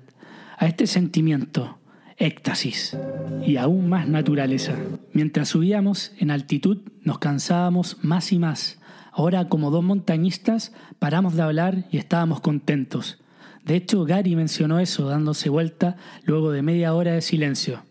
a 0.57 0.67
este 0.67 0.87
sentimiento, 0.87 1.79
éxtasis 2.17 2.97
y 3.45 3.57
aún 3.57 3.89
más 3.89 4.07
naturaleza. 4.07 4.75
Mientras 5.13 5.49
subíamos 5.49 6.13
en 6.17 6.31
altitud 6.31 6.79
nos 7.01 7.19
cansábamos 7.19 7.97
más 8.01 8.31
y 8.31 8.39
más. 8.39 8.79
Ahora 9.11 9.47
como 9.47 9.71
dos 9.71 9.83
montañistas 9.83 10.73
paramos 10.99 11.35
de 11.35 11.41
hablar 11.41 11.85
y 11.91 11.97
estábamos 11.97 12.41
contentos. 12.41 13.19
De 13.63 13.75
hecho, 13.75 14.05
Gary 14.05 14.35
mencionó 14.35 14.79
eso 14.79 15.07
dándose 15.09 15.49
vuelta 15.49 15.97
luego 16.23 16.51
de 16.51 16.61
media 16.61 16.93
hora 16.93 17.13
de 17.13 17.21
silencio. 17.21 17.83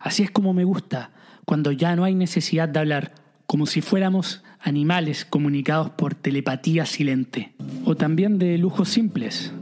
Así 0.00 0.22
es 0.22 0.30
como 0.30 0.52
me 0.52 0.64
gusta, 0.64 1.10
cuando 1.44 1.72
ya 1.72 1.96
no 1.96 2.04
hay 2.04 2.14
necesidad 2.14 2.68
de 2.68 2.78
hablar, 2.78 3.12
como 3.46 3.66
si 3.66 3.80
fuéramos 3.80 4.42
animales 4.60 5.24
comunicados 5.24 5.90
por 5.90 6.14
telepatía 6.14 6.84
silente. 6.86 7.52
O 7.84 7.96
también 7.96 8.38
de 8.38 8.58
lujos 8.58 8.88
simples. 8.88 9.52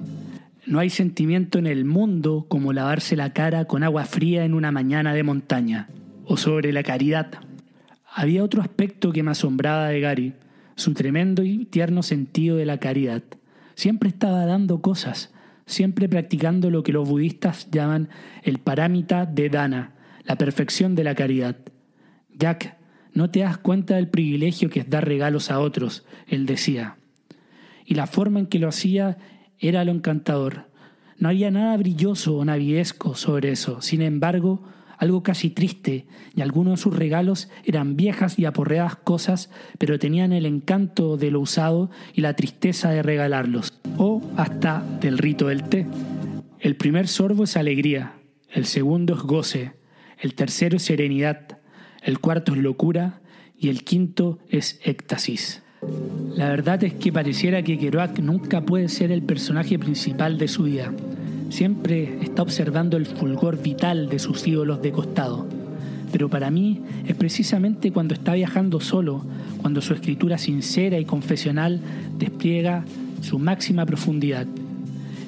No 0.67 0.81
hay 0.81 0.91
sentimiento 0.91 1.59
en 1.59 1.67
el 1.67 1.85
mundo 1.85 2.47
como 2.49 2.73
lavarse 2.73 3.15
la 3.15 3.33
cara 3.33 3.67
con 3.67 3.85
agua 3.85 4.05
fría 4.05 4.45
en 4.45 4.55
una 4.55 4.73
mañana 4.73 5.15
de 5.15 5.23
montaña. 5.23 5.89
O 6.25 6.37
sobre 6.37 6.73
la 6.73 6.83
caridad. 6.83 7.29
Había 8.13 8.43
otro 8.43 8.63
aspecto 8.63 9.13
que 9.13 9.23
me 9.23 9.31
asombraba 9.31 9.89
de 9.89 10.01
Gary, 10.01 10.33
su 10.75 10.93
tremendo 10.95 11.45
y 11.45 11.67
tierno 11.67 12.03
sentido 12.03 12.57
de 12.57 12.67
la 12.67 12.79
caridad. 12.79 13.23
Siempre 13.77 14.09
estaba 14.09 14.45
dando 14.47 14.81
cosas, 14.81 15.33
siempre 15.67 16.09
practicando 16.09 16.71
lo 16.71 16.83
que 16.83 16.93
los 16.93 17.09
budistas 17.09 17.69
llaman 17.71 18.09
el 18.43 18.59
parámita 18.59 19.27
de 19.27 19.51
Dana, 19.51 19.93
la 20.27 20.37
perfección 20.37 20.95
de 20.95 21.05
la 21.05 21.15
caridad. 21.15 21.57
Jack, 22.35 22.77
no 23.13 23.31
te 23.31 23.41
das 23.41 23.59
cuenta 23.59 23.97
del 23.97 24.09
privilegio 24.09 24.69
que 24.69 24.81
es 24.81 24.91
dar 24.91 25.07
regalos 25.07 25.51
a 25.51 25.61
otros, 25.61 26.05
él 26.27 26.45
decía. 26.45 26.97
Y 27.85 27.95
la 27.95 28.07
forma 28.07 28.41
en 28.41 28.47
que 28.47 28.59
lo 28.59 28.69
hacía 28.69 29.17
era 29.59 29.85
lo 29.85 29.93
encantador. 29.93 30.67
No 31.19 31.31
había 31.31 31.51
nada 31.51 31.77
brilloso 31.77 32.37
o 32.37 32.45
naviesco 32.45 33.15
sobre 33.15 33.53
eso. 33.53 33.81
Sin 33.81 34.03
embargo, 34.03 34.63
algo 34.99 35.23
casi 35.23 35.51
triste, 35.51 36.07
y 36.35 36.41
algunos 36.41 36.79
de 36.79 36.83
sus 36.83 36.97
regalos 36.97 37.49
eran 37.65 37.97
viejas 37.97 38.39
y 38.39 38.45
aporreadas 38.45 38.97
cosas, 38.97 39.51
pero 39.79 39.99
tenían 39.99 40.33
el 40.33 40.47
encanto 40.47 41.17
de 41.17 41.31
lo 41.31 41.41
usado 41.41 41.91
y 42.15 42.21
la 42.21 42.35
tristeza 42.35 42.91
de 42.91 43.03
regalarlos, 43.03 43.79
o 43.97 44.23
hasta 44.37 44.83
del 45.01 45.19
rito 45.19 45.49
del 45.49 45.65
té. 45.65 45.87
El 46.61 46.77
primer 46.77 47.09
sorbo 47.09 47.45
es 47.45 47.57
alegría, 47.57 48.15
el 48.51 48.65
segundo 48.65 49.15
es 49.15 49.21
goce, 49.21 49.73
el 50.19 50.35
tercero 50.35 50.77
es 50.77 50.83
serenidad, 50.83 51.59
el 52.03 52.19
cuarto 52.19 52.53
es 52.55 52.59
locura 52.59 53.21
y 53.59 53.69
el 53.69 53.85
quinto 53.85 54.39
es 54.49 54.81
éxtasis. 54.85 55.63
La 56.37 56.49
verdad 56.49 56.83
es 56.85 56.95
que 56.95 57.13
pareciera 57.13 57.63
que 57.63 57.79
Kerouac 57.79 58.19
nunca 58.19 58.61
puede 58.61 58.89
ser 58.89 59.13
el 59.13 59.23
personaje 59.23 59.79
principal 59.79 60.39
de 60.39 60.49
su 60.49 60.65
vida. 60.65 60.93
Siempre 61.51 62.19
está 62.23 62.43
observando 62.43 62.97
el 62.97 63.07
fulgor 63.07 63.63
vital 63.63 64.09
de 64.09 64.19
sus 64.19 64.47
ídolos 64.47 64.83
de 64.83 64.93
costado. 64.93 65.47
Pero 66.13 66.29
para 66.29 66.51
mí 66.51 66.83
es 67.07 67.15
precisamente 67.15 67.93
cuando 67.93 68.15
está 68.15 68.35
viajando 68.35 68.81
solo, 68.81 69.25
cuando 69.61 69.81
su 69.81 69.95
escritura 69.95 70.39
sincera 70.39 70.99
y 70.99 71.05
confesional 71.05 71.81
despliega 72.19 72.85
su 73.23 73.39
máxima 73.39 73.87
profundidad. 73.87 74.47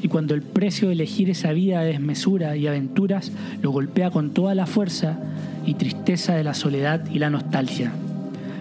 Cuando 0.09 0.35
el 0.35 0.43
precio 0.43 0.89
de 0.89 0.95
elegir 0.95 1.31
esa 1.31 1.53
vida 1.53 1.81
de 1.81 1.93
desmesura 1.93 2.57
y 2.57 2.67
aventuras 2.67 3.33
lo 3.63 3.71
golpea 3.71 4.11
con 4.11 4.31
toda 4.31 4.55
la 4.55 4.67
fuerza 4.67 5.19
y 5.67 5.75
tristeza 5.75 6.35
de 6.35 6.45
la 6.45 6.55
soledad 6.55 7.09
y 7.11 7.19
la 7.19 7.31
nostalgia. 7.31 7.93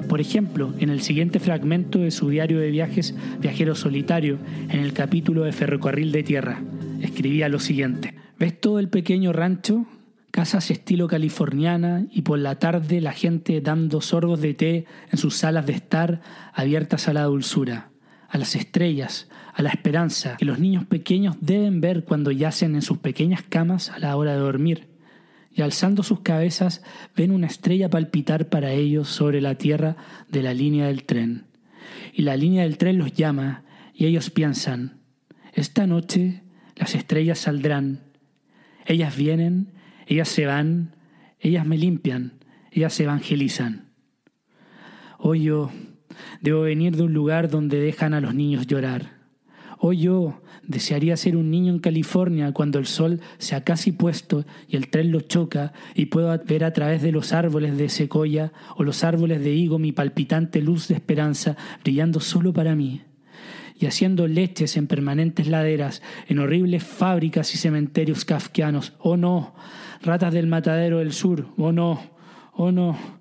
Por 0.07 0.21
ejemplo, 0.21 0.73
en 0.79 0.89
el 0.89 1.01
siguiente 1.01 1.39
fragmento 1.39 1.99
de 1.99 2.11
su 2.11 2.29
diario 2.29 2.59
de 2.59 2.71
viajes 2.71 3.13
Viajero 3.39 3.75
Solitario, 3.75 4.37
en 4.69 4.79
el 4.79 4.93
capítulo 4.93 5.43
de 5.43 5.51
Ferrocarril 5.51 6.11
de 6.13 6.23
Tierra, 6.23 6.61
escribía 7.01 7.49
lo 7.49 7.59
siguiente. 7.59 8.15
¿Ves 8.39 8.59
todo 8.59 8.79
el 8.79 8.87
pequeño 8.87 9.33
rancho? 9.33 9.85
Casas 10.31 10.71
estilo 10.71 11.07
californiana 11.07 12.05
y 12.11 12.21
por 12.21 12.39
la 12.39 12.59
tarde 12.59 13.01
la 13.01 13.11
gente 13.11 13.59
dando 13.59 14.01
sorbos 14.01 14.39
de 14.39 14.53
té 14.53 14.85
en 15.11 15.17
sus 15.17 15.35
salas 15.35 15.65
de 15.65 15.73
estar 15.73 16.21
abiertas 16.53 17.07
a 17.07 17.13
la 17.13 17.23
dulzura, 17.23 17.89
a 18.29 18.37
las 18.37 18.55
estrellas, 18.55 19.27
a 19.57 19.63
la 19.63 19.69
esperanza 19.69 20.37
que 20.37 20.45
los 20.45 20.59
niños 20.59 20.85
pequeños 20.85 21.35
deben 21.41 21.81
ver 21.81 22.03
cuando 22.03 22.29
yacen 22.29 22.75
en 22.75 22.83
sus 22.83 22.99
pequeñas 22.99 23.41
camas 23.41 23.89
a 23.89 23.97
la 23.97 24.15
hora 24.15 24.33
de 24.33 24.37
dormir 24.37 24.87
y 25.51 25.63
alzando 25.63 26.03
sus 26.03 26.19
cabezas 26.19 26.83
ven 27.15 27.31
una 27.31 27.47
estrella 27.47 27.89
palpitar 27.89 28.49
para 28.49 28.71
ellos 28.71 29.09
sobre 29.09 29.41
la 29.41 29.55
tierra 29.55 29.97
de 30.29 30.43
la 30.43 30.53
línea 30.53 30.85
del 30.85 31.05
tren. 31.05 31.45
Y 32.13 32.21
la 32.21 32.37
línea 32.37 32.61
del 32.61 32.77
tren 32.77 32.99
los 32.99 33.13
llama 33.13 33.63
y 33.95 34.05
ellos 34.05 34.29
piensan, 34.29 34.99
esta 35.53 35.87
noche 35.87 36.43
las 36.75 36.93
estrellas 36.93 37.39
saldrán, 37.39 38.01
ellas 38.85 39.17
vienen, 39.17 39.71
ellas 40.05 40.29
se 40.29 40.45
van, 40.45 40.95
ellas 41.39 41.65
me 41.65 41.79
limpian, 41.79 42.33
ellas 42.71 42.93
se 42.93 43.05
evangelizan. 43.05 43.89
Hoy 45.17 45.45
yo 45.45 45.71
debo 46.41 46.61
venir 46.61 46.95
de 46.95 47.01
un 47.01 47.13
lugar 47.13 47.49
donde 47.49 47.79
dejan 47.79 48.13
a 48.13 48.21
los 48.21 48.35
niños 48.35 48.67
llorar. 48.67 49.16
Hoy 49.79 49.98
yo 49.98 50.41
Desearía 50.67 51.15
ser 51.15 51.38
un 51.38 51.50
niño 51.50 51.72
en 51.72 51.79
California 51.79 52.51
cuando 52.51 52.77
el 52.77 52.88
sol 52.88 53.22
se 53.38 53.55
ha 53.55 53.63
casi 53.63 53.93
puesto 53.93 54.46
y 54.67 54.75
el 54.75 54.89
tren 54.89 55.13
lo 55.13 55.22
choca 55.22 55.72
y 55.96 56.07
puedo 56.07 56.38
ver 56.43 56.65
a 56.65 56.74
través 56.74 57.01
de 57.01 57.13
los 57.13 57.31
árboles 57.31 57.77
de 57.77 57.88
secoya 57.88 58.51
o 58.75 58.84
los 58.84 59.05
árboles 59.05 59.41
de 59.41 59.53
higo 59.53 59.79
mi 59.79 59.93
palpitante 59.93 60.62
luz 60.62 60.89
de 60.89 60.96
esperanza 60.96 61.55
brillando 61.84 62.19
solo 62.19 62.51
para 62.51 62.75
mí. 62.75 63.03
Y 63.79 63.86
haciendo 63.86 64.27
leches 64.27 64.75
en 64.75 64.88
permanentes 64.88 65.48
laderas, 65.48 66.01
en 66.27 66.39
horribles 66.39 66.84
fábricas 66.84 67.53
y 67.53 67.57
cementerios 67.57 68.25
kafkianos. 68.25 68.93
Oh 69.00 69.15
no, 69.15 69.55
ratas 70.01 70.34
del 70.34 70.48
matadero 70.48 70.98
del 70.98 71.13
sur. 71.13 71.48
Oh 71.57 71.72
no, 71.72 72.01
oh 72.53 72.74
no. 72.74 73.16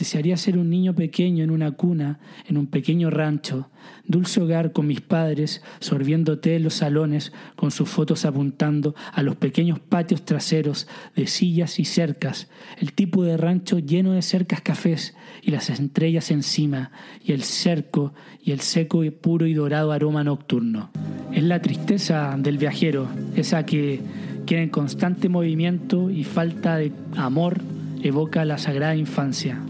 Desearía 0.00 0.38
ser 0.38 0.56
un 0.56 0.70
niño 0.70 0.94
pequeño 0.94 1.44
en 1.44 1.50
una 1.50 1.72
cuna, 1.72 2.20
en 2.48 2.56
un 2.56 2.68
pequeño 2.68 3.10
rancho, 3.10 3.68
dulce 4.06 4.40
hogar 4.40 4.72
con 4.72 4.86
mis 4.86 5.02
padres, 5.02 5.62
sorbiendo 5.78 6.38
té 6.38 6.56
en 6.56 6.62
los 6.62 6.72
salones, 6.72 7.34
con 7.54 7.70
sus 7.70 7.90
fotos 7.90 8.24
apuntando 8.24 8.94
a 9.12 9.22
los 9.22 9.36
pequeños 9.36 9.78
patios 9.78 10.24
traseros 10.24 10.88
de 11.14 11.26
sillas 11.26 11.78
y 11.78 11.84
cercas, 11.84 12.48
el 12.78 12.94
tipo 12.94 13.24
de 13.24 13.36
rancho 13.36 13.78
lleno 13.78 14.12
de 14.12 14.22
cercas 14.22 14.62
cafés 14.62 15.14
y 15.42 15.50
las 15.50 15.68
estrellas 15.68 16.30
encima, 16.30 16.92
y 17.22 17.32
el 17.32 17.42
cerco 17.42 18.14
y 18.42 18.52
el 18.52 18.60
seco 18.60 19.04
y 19.04 19.10
puro 19.10 19.44
y 19.46 19.52
dorado 19.52 19.92
aroma 19.92 20.24
nocturno. 20.24 20.88
Es 21.30 21.42
la 21.42 21.60
tristeza 21.60 22.34
del 22.38 22.56
viajero, 22.56 23.06
esa 23.36 23.66
que, 23.66 24.00
que 24.46 24.62
en 24.62 24.70
constante 24.70 25.28
movimiento 25.28 26.08
y 26.08 26.24
falta 26.24 26.78
de 26.78 26.90
amor 27.16 27.60
evoca 28.02 28.46
la 28.46 28.56
sagrada 28.56 28.96
infancia. 28.96 29.60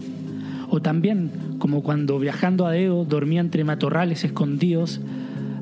O 0.73 0.81
también 0.81 1.57
como 1.59 1.83
cuando 1.83 2.17
viajando 2.17 2.65
a 2.65 2.71
Deo 2.71 3.03
dormía 3.03 3.41
entre 3.41 3.65
matorrales 3.65 4.23
escondidos, 4.23 5.01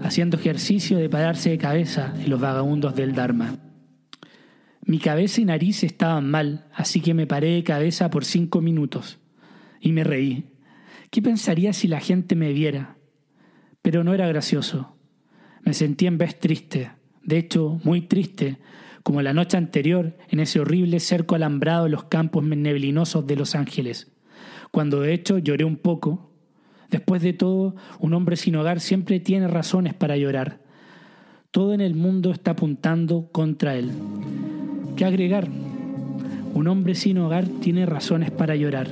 haciendo 0.03 0.37
ejercicio 0.37 0.99
de 0.99 1.09
pararse 1.09 1.49
de 1.49 1.57
cabeza 1.57 2.13
en 2.15 2.29
los 2.29 2.39
vagabundos 2.39 2.95
del 2.95 3.15
Dharma. 3.15 3.57
Mi 4.85 4.99
cabeza 4.99 5.41
y 5.41 5.45
nariz 5.45 5.83
estaban 5.83 6.29
mal, 6.29 6.67
así 6.75 7.01
que 7.01 7.15
me 7.15 7.25
paré 7.25 7.55
de 7.55 7.63
cabeza 7.63 8.11
por 8.11 8.23
cinco 8.23 8.61
minutos 8.61 9.17
y 9.81 9.93
me 9.93 10.03
reí. 10.03 10.51
¿Qué 11.09 11.23
pensaría 11.23 11.73
si 11.73 11.87
la 11.87 12.01
gente 12.01 12.35
me 12.35 12.53
viera? 12.53 12.97
Pero 13.81 14.03
no 14.03 14.13
era 14.13 14.27
gracioso. 14.27 14.95
Me 15.63 15.73
sentí 15.73 16.05
en 16.05 16.19
vez 16.19 16.37
triste, 16.37 16.91
de 17.23 17.39
hecho 17.39 17.79
muy 17.83 18.01
triste, 18.01 18.59
como 19.01 19.23
la 19.23 19.33
noche 19.33 19.57
anterior 19.57 20.15
en 20.29 20.39
ese 20.39 20.59
horrible 20.59 20.99
cerco 20.99 21.33
alambrado 21.33 21.87
en 21.87 21.93
los 21.93 22.03
campos 22.03 22.43
neblinosos 22.43 23.25
de 23.25 23.35
Los 23.37 23.55
Ángeles 23.55 24.13
cuando 24.71 25.01
de 25.01 25.13
hecho 25.13 25.37
lloré 25.37 25.65
un 25.65 25.77
poco. 25.77 26.31
Después 26.89 27.21
de 27.21 27.33
todo, 27.33 27.75
un 27.99 28.13
hombre 28.13 28.35
sin 28.35 28.55
hogar 28.55 28.79
siempre 28.79 29.19
tiene 29.19 29.47
razones 29.47 29.93
para 29.93 30.17
llorar. 30.17 30.59
Todo 31.51 31.73
en 31.73 31.81
el 31.81 31.95
mundo 31.95 32.31
está 32.31 32.51
apuntando 32.51 33.29
contra 33.31 33.75
él. 33.75 33.91
¿Qué 34.95 35.05
agregar? 35.05 35.47
Un 36.53 36.67
hombre 36.67 36.95
sin 36.95 37.17
hogar 37.19 37.45
tiene 37.61 37.85
razones 37.85 38.31
para 38.31 38.55
llorar. 38.55 38.87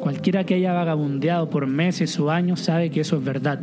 Cualquiera 0.00 0.44
que 0.44 0.54
haya 0.54 0.72
vagabundeado 0.72 1.50
por 1.50 1.66
meses 1.66 2.18
o 2.20 2.30
años 2.30 2.60
sabe 2.60 2.90
que 2.90 3.00
eso 3.00 3.16
es 3.16 3.24
verdad. 3.24 3.60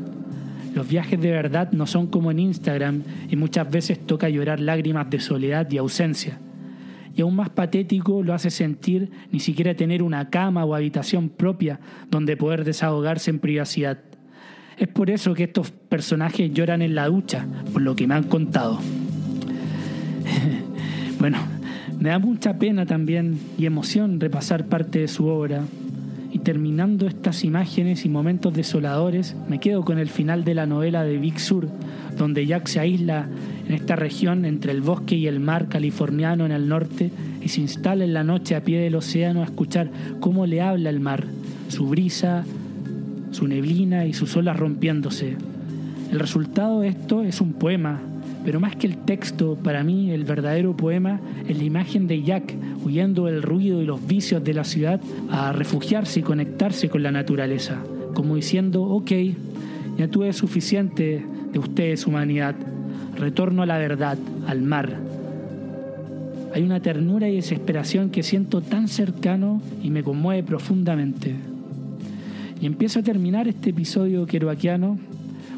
Los 0.73 0.87
viajes 0.87 1.19
de 1.21 1.31
verdad 1.31 1.71
no 1.71 1.87
son 1.87 2.07
como 2.07 2.31
en 2.31 2.39
Instagram 2.39 3.03
y 3.29 3.35
muchas 3.35 3.69
veces 3.71 4.05
toca 4.05 4.27
llorar 4.29 4.59
lágrimas 4.59 5.09
de 5.09 5.19
soledad 5.19 5.71
y 5.71 5.77
ausencia 5.77 6.39
y 7.15 7.21
aún 7.21 7.35
más 7.35 7.49
patético 7.49 8.23
lo 8.23 8.33
hace 8.33 8.49
sentir 8.49 9.11
ni 9.31 9.39
siquiera 9.39 9.75
tener 9.75 10.03
una 10.03 10.29
cama 10.29 10.65
o 10.65 10.75
habitación 10.75 11.29
propia 11.29 11.79
donde 12.11 12.35
poder 12.35 12.63
desahogarse 12.63 13.31
en 13.31 13.39
privacidad. 13.39 13.99
Es 14.77 14.89
por 14.89 15.09
eso 15.09 15.33
que 15.33 15.45
estos 15.45 15.71
personajes 15.71 16.51
lloran 16.53 16.81
en 16.81 16.95
la 16.95 17.07
ducha, 17.07 17.45
por 17.71 17.81
lo 17.81 17.95
que 17.95 18.07
me 18.07 18.15
han 18.15 18.23
contado. 18.23 18.79
bueno, 21.19 21.37
me 21.97 22.09
da 22.09 22.19
mucha 22.19 22.59
pena 22.59 22.85
también 22.85 23.39
y 23.57 23.65
emoción 23.65 24.19
repasar 24.19 24.65
parte 24.65 24.99
de 24.99 25.07
su 25.07 25.27
obra. 25.27 25.61
Y 26.33 26.39
terminando 26.39 27.07
estas 27.07 27.45
imágenes 27.45 28.03
y 28.03 28.09
momentos 28.09 28.53
desoladores, 28.53 29.37
me 29.47 29.61
quedo 29.61 29.85
con 29.85 29.97
el 29.97 30.09
final 30.09 30.43
de 30.43 30.53
la 30.53 30.65
novela 30.65 31.05
de 31.05 31.17
Big 31.17 31.39
Sur, 31.39 31.69
donde 32.17 32.45
Jack 32.45 32.67
se 32.67 32.79
aísla 32.79 33.27
en 33.67 33.73
esta 33.73 33.95
región 33.95 34.45
entre 34.45 34.71
el 34.71 34.81
bosque 34.81 35.15
y 35.15 35.27
el 35.27 35.39
mar 35.39 35.67
californiano 35.67 36.45
en 36.45 36.51
el 36.51 36.67
norte 36.67 37.11
y 37.41 37.49
se 37.49 37.61
instala 37.61 38.03
en 38.03 38.13
la 38.13 38.23
noche 38.23 38.55
a 38.55 38.63
pie 38.63 38.79
del 38.79 38.95
océano 38.95 39.41
a 39.41 39.45
escuchar 39.45 39.89
cómo 40.19 40.45
le 40.45 40.61
habla 40.61 40.89
el 40.89 40.99
mar, 40.99 41.25
su 41.67 41.87
brisa, 41.87 42.45
su 43.31 43.47
neblina 43.47 44.05
y 44.05 44.13
sus 44.13 44.35
olas 44.35 44.57
rompiéndose. 44.57 45.35
El 46.11 46.19
resultado 46.19 46.81
de 46.81 46.89
esto 46.89 47.23
es 47.23 47.41
un 47.41 47.53
poema, 47.53 47.99
pero 48.45 48.59
más 48.59 48.75
que 48.75 48.87
el 48.87 48.97
texto, 48.97 49.55
para 49.55 49.83
mí 49.83 50.11
el 50.11 50.23
verdadero 50.23 50.77
poema 50.77 51.19
es 51.47 51.57
la 51.57 51.63
imagen 51.63 52.07
de 52.07 52.21
Jack 52.21 52.53
huyendo 52.83 53.25
del 53.25 53.41
ruido 53.41 53.81
y 53.81 53.85
los 53.85 54.05
vicios 54.05 54.43
de 54.43 54.53
la 54.53 54.63
ciudad 54.63 55.01
a 55.29 55.51
refugiarse 55.51 56.19
y 56.19 56.23
conectarse 56.23 56.89
con 56.89 57.03
la 57.03 57.11
naturaleza, 57.11 57.79
como 58.13 58.35
diciendo, 58.35 58.83
ok, 58.83 59.11
ya 59.97 60.07
tuve 60.07 60.33
suficiente 60.33 61.25
de 61.51 61.59
ustedes, 61.59 62.05
humanidad, 62.05 62.55
retorno 63.17 63.63
a 63.63 63.65
la 63.65 63.77
verdad, 63.77 64.17
al 64.47 64.61
mar. 64.61 64.97
Hay 66.53 66.63
una 66.63 66.79
ternura 66.79 67.29
y 67.29 67.35
desesperación 67.35 68.09
que 68.09 68.23
siento 68.23 68.61
tan 68.61 68.87
cercano 68.87 69.61
y 69.83 69.89
me 69.89 70.03
conmueve 70.03 70.43
profundamente. 70.43 71.35
Y 72.61 72.65
empiezo 72.65 72.99
a 72.99 73.03
terminar 73.03 73.47
este 73.47 73.71
episodio 73.71 74.25
queroaquiano, 74.25 74.97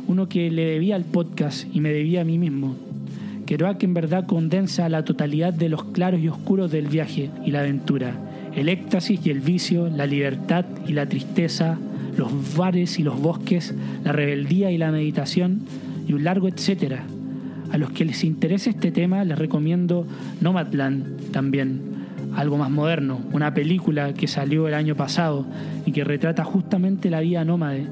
uno 0.07 0.27
que 0.27 0.49
le 0.49 0.65
debía 0.65 0.95
al 0.95 1.03
podcast 1.03 1.67
y 1.73 1.81
me 1.81 1.89
debía 1.89 2.21
a 2.21 2.25
mí 2.25 2.37
mismo. 2.37 2.75
Kerouac 3.45 3.81
en 3.83 3.93
verdad 3.93 4.25
condensa 4.25 4.89
la 4.89 5.05
totalidad 5.05 5.53
de 5.53 5.69
los 5.69 5.83
claros 5.85 6.19
y 6.19 6.27
oscuros 6.27 6.71
del 6.71 6.87
viaje 6.87 7.29
y 7.45 7.51
la 7.51 7.59
aventura, 7.59 8.13
el 8.55 8.67
éxtasis 8.67 9.25
y 9.25 9.29
el 9.29 9.39
vicio, 9.39 9.87
la 9.89 10.05
libertad 10.05 10.65
y 10.85 10.93
la 10.93 11.07
tristeza, 11.07 11.77
los 12.17 12.55
bares 12.55 12.99
y 12.99 13.03
los 13.03 13.19
bosques, 13.21 13.73
la 14.03 14.11
rebeldía 14.11 14.71
y 14.71 14.77
la 14.77 14.91
meditación 14.91 15.61
y 16.07 16.13
un 16.13 16.23
largo 16.23 16.47
etcétera. 16.47 17.03
A 17.71 17.77
los 17.77 17.91
que 17.91 18.05
les 18.05 18.23
interese 18.23 18.71
este 18.71 18.91
tema 18.91 19.23
les 19.23 19.37
recomiendo 19.37 20.05
Nomadland 20.41 21.31
también, 21.31 21.81
algo 22.35 22.57
más 22.57 22.71
moderno, 22.71 23.19
una 23.33 23.53
película 23.53 24.13
que 24.13 24.27
salió 24.27 24.67
el 24.67 24.73
año 24.73 24.95
pasado 24.95 25.45
y 25.85 25.91
que 25.91 26.03
retrata 26.03 26.43
justamente 26.43 27.09
la 27.09 27.19
vida 27.19 27.43
nómade, 27.43 27.87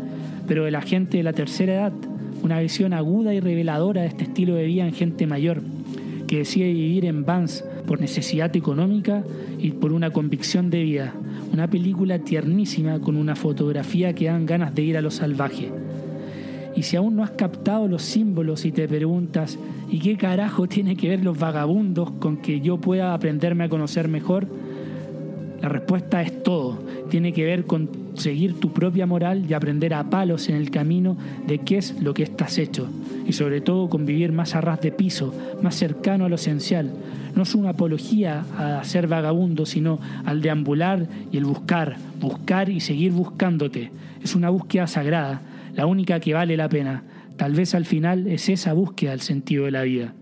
pero 0.47 0.65
de 0.65 0.71
la 0.71 0.81
gente 0.81 1.17
de 1.17 1.23
la 1.23 1.33
tercera 1.33 1.73
edad, 1.73 1.93
una 2.43 2.59
visión 2.59 2.93
aguda 2.93 3.33
y 3.33 3.39
reveladora 3.39 4.01
de 4.01 4.07
este 4.07 4.25
estilo 4.25 4.55
de 4.55 4.65
vida 4.65 4.85
en 4.85 4.93
gente 4.93 5.27
mayor, 5.27 5.61
que 6.27 6.39
decide 6.39 6.71
vivir 6.71 7.05
en 7.05 7.25
vans 7.25 7.63
por 7.85 8.01
necesidad 8.01 8.55
económica 8.55 9.23
y 9.59 9.71
por 9.71 9.93
una 9.93 10.11
convicción 10.11 10.69
de 10.69 10.83
vida. 10.83 11.13
Una 11.53 11.69
película 11.69 12.19
tiernísima 12.19 12.99
con 12.99 13.15
una 13.15 13.35
fotografía 13.35 14.13
que 14.13 14.25
dan 14.25 14.45
ganas 14.45 14.73
de 14.75 14.83
ir 14.83 14.97
a 14.97 15.01
lo 15.01 15.11
salvaje. 15.11 15.71
Y 16.75 16.83
si 16.83 16.97
aún 16.97 17.15
no 17.15 17.23
has 17.23 17.31
captado 17.31 17.87
los 17.87 18.01
símbolos 18.01 18.65
y 18.65 18.71
te 18.71 18.87
preguntas, 18.87 19.57
¿y 19.89 19.99
qué 19.99 20.17
carajo 20.17 20.67
tiene 20.67 20.95
que 20.95 21.09
ver 21.09 21.23
los 21.23 21.37
vagabundos 21.37 22.11
con 22.11 22.37
que 22.37 22.59
yo 22.59 22.77
pueda 22.77 23.13
aprenderme 23.13 23.63
a 23.63 23.69
conocer 23.69 24.07
mejor? 24.07 24.47
La 25.61 25.69
respuesta 25.69 26.21
es 26.21 26.43
todo. 26.43 26.77
Tiene 27.09 27.31
que 27.31 27.45
ver 27.45 27.65
con 27.65 27.89
seguir 28.15 28.59
tu 28.59 28.71
propia 28.71 29.05
moral 29.05 29.45
y 29.49 29.53
aprender 29.53 29.93
a 29.93 30.09
palos 30.09 30.49
en 30.49 30.55
el 30.55 30.69
camino 30.69 31.17
de 31.47 31.59
qué 31.59 31.77
es 31.77 32.01
lo 32.01 32.13
que 32.13 32.23
estás 32.23 32.57
hecho. 32.57 32.87
Y 33.25 33.33
sobre 33.33 33.61
todo 33.61 33.89
con 33.89 34.05
vivir 34.05 34.31
más 34.31 34.53
a 34.55 34.61
ras 34.61 34.81
de 34.81 34.91
piso, 34.91 35.33
más 35.61 35.75
cercano 35.75 36.25
a 36.25 36.29
lo 36.29 36.35
esencial. 36.35 36.91
No 37.35 37.43
es 37.43 37.53
una 37.53 37.71
apología 37.71 38.45
a 38.57 38.83
ser 38.83 39.07
vagabundo, 39.07 39.65
sino 39.65 39.99
al 40.25 40.41
deambular 40.41 41.05
y 41.31 41.37
el 41.37 41.45
buscar, 41.45 41.97
buscar 42.19 42.69
y 42.69 42.79
seguir 42.79 43.11
buscándote. 43.11 43.91
Es 44.23 44.35
una 44.35 44.49
búsqueda 44.49 44.87
sagrada 44.87 45.41
la 45.75 45.85
única 45.85 46.19
que 46.19 46.33
vale 46.33 46.57
la 46.57 46.69
pena. 46.69 47.03
Tal 47.37 47.53
vez 47.53 47.75
al 47.75 47.85
final 47.85 48.27
es 48.27 48.49
esa 48.49 48.73
búsqueda 48.73 49.11
del 49.11 49.21
sentido 49.21 49.65
de 49.65 49.71
la 49.71 49.83
vida. 49.83 50.13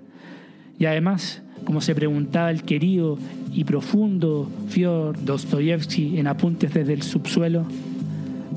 Y 0.79 0.85
además, 0.85 1.41
como 1.63 1.79
se 1.79 1.95
preguntaba 1.95 2.49
el 2.49 2.63
querido 2.63 3.17
y 3.53 3.63
profundo 3.63 4.49
Fyodor 4.69 5.23
Dostoyevsky 5.23 6.17
en 6.17 6.27
Apuntes 6.27 6.73
desde 6.73 6.93
el 6.93 7.03
subsuelo, 7.03 7.65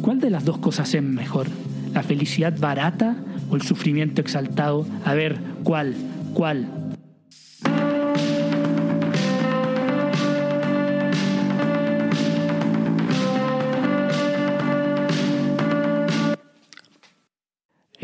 ¿cuál 0.01 0.21
de 0.21 0.31
las 0.31 0.45
dos 0.45 0.59
cosas 0.59 0.95
es 0.95 1.03
mejor? 1.03 1.49
¿La 1.93 2.03
felicidad 2.03 2.59
barata 2.59 3.17
o 3.51 3.57
el 3.57 3.63
sufrimiento 3.63 4.23
exaltado? 4.23 4.87
A 5.05 5.15
ver, 5.15 5.37
¿cuál? 5.63 5.95
¿Cuál? 6.33 6.67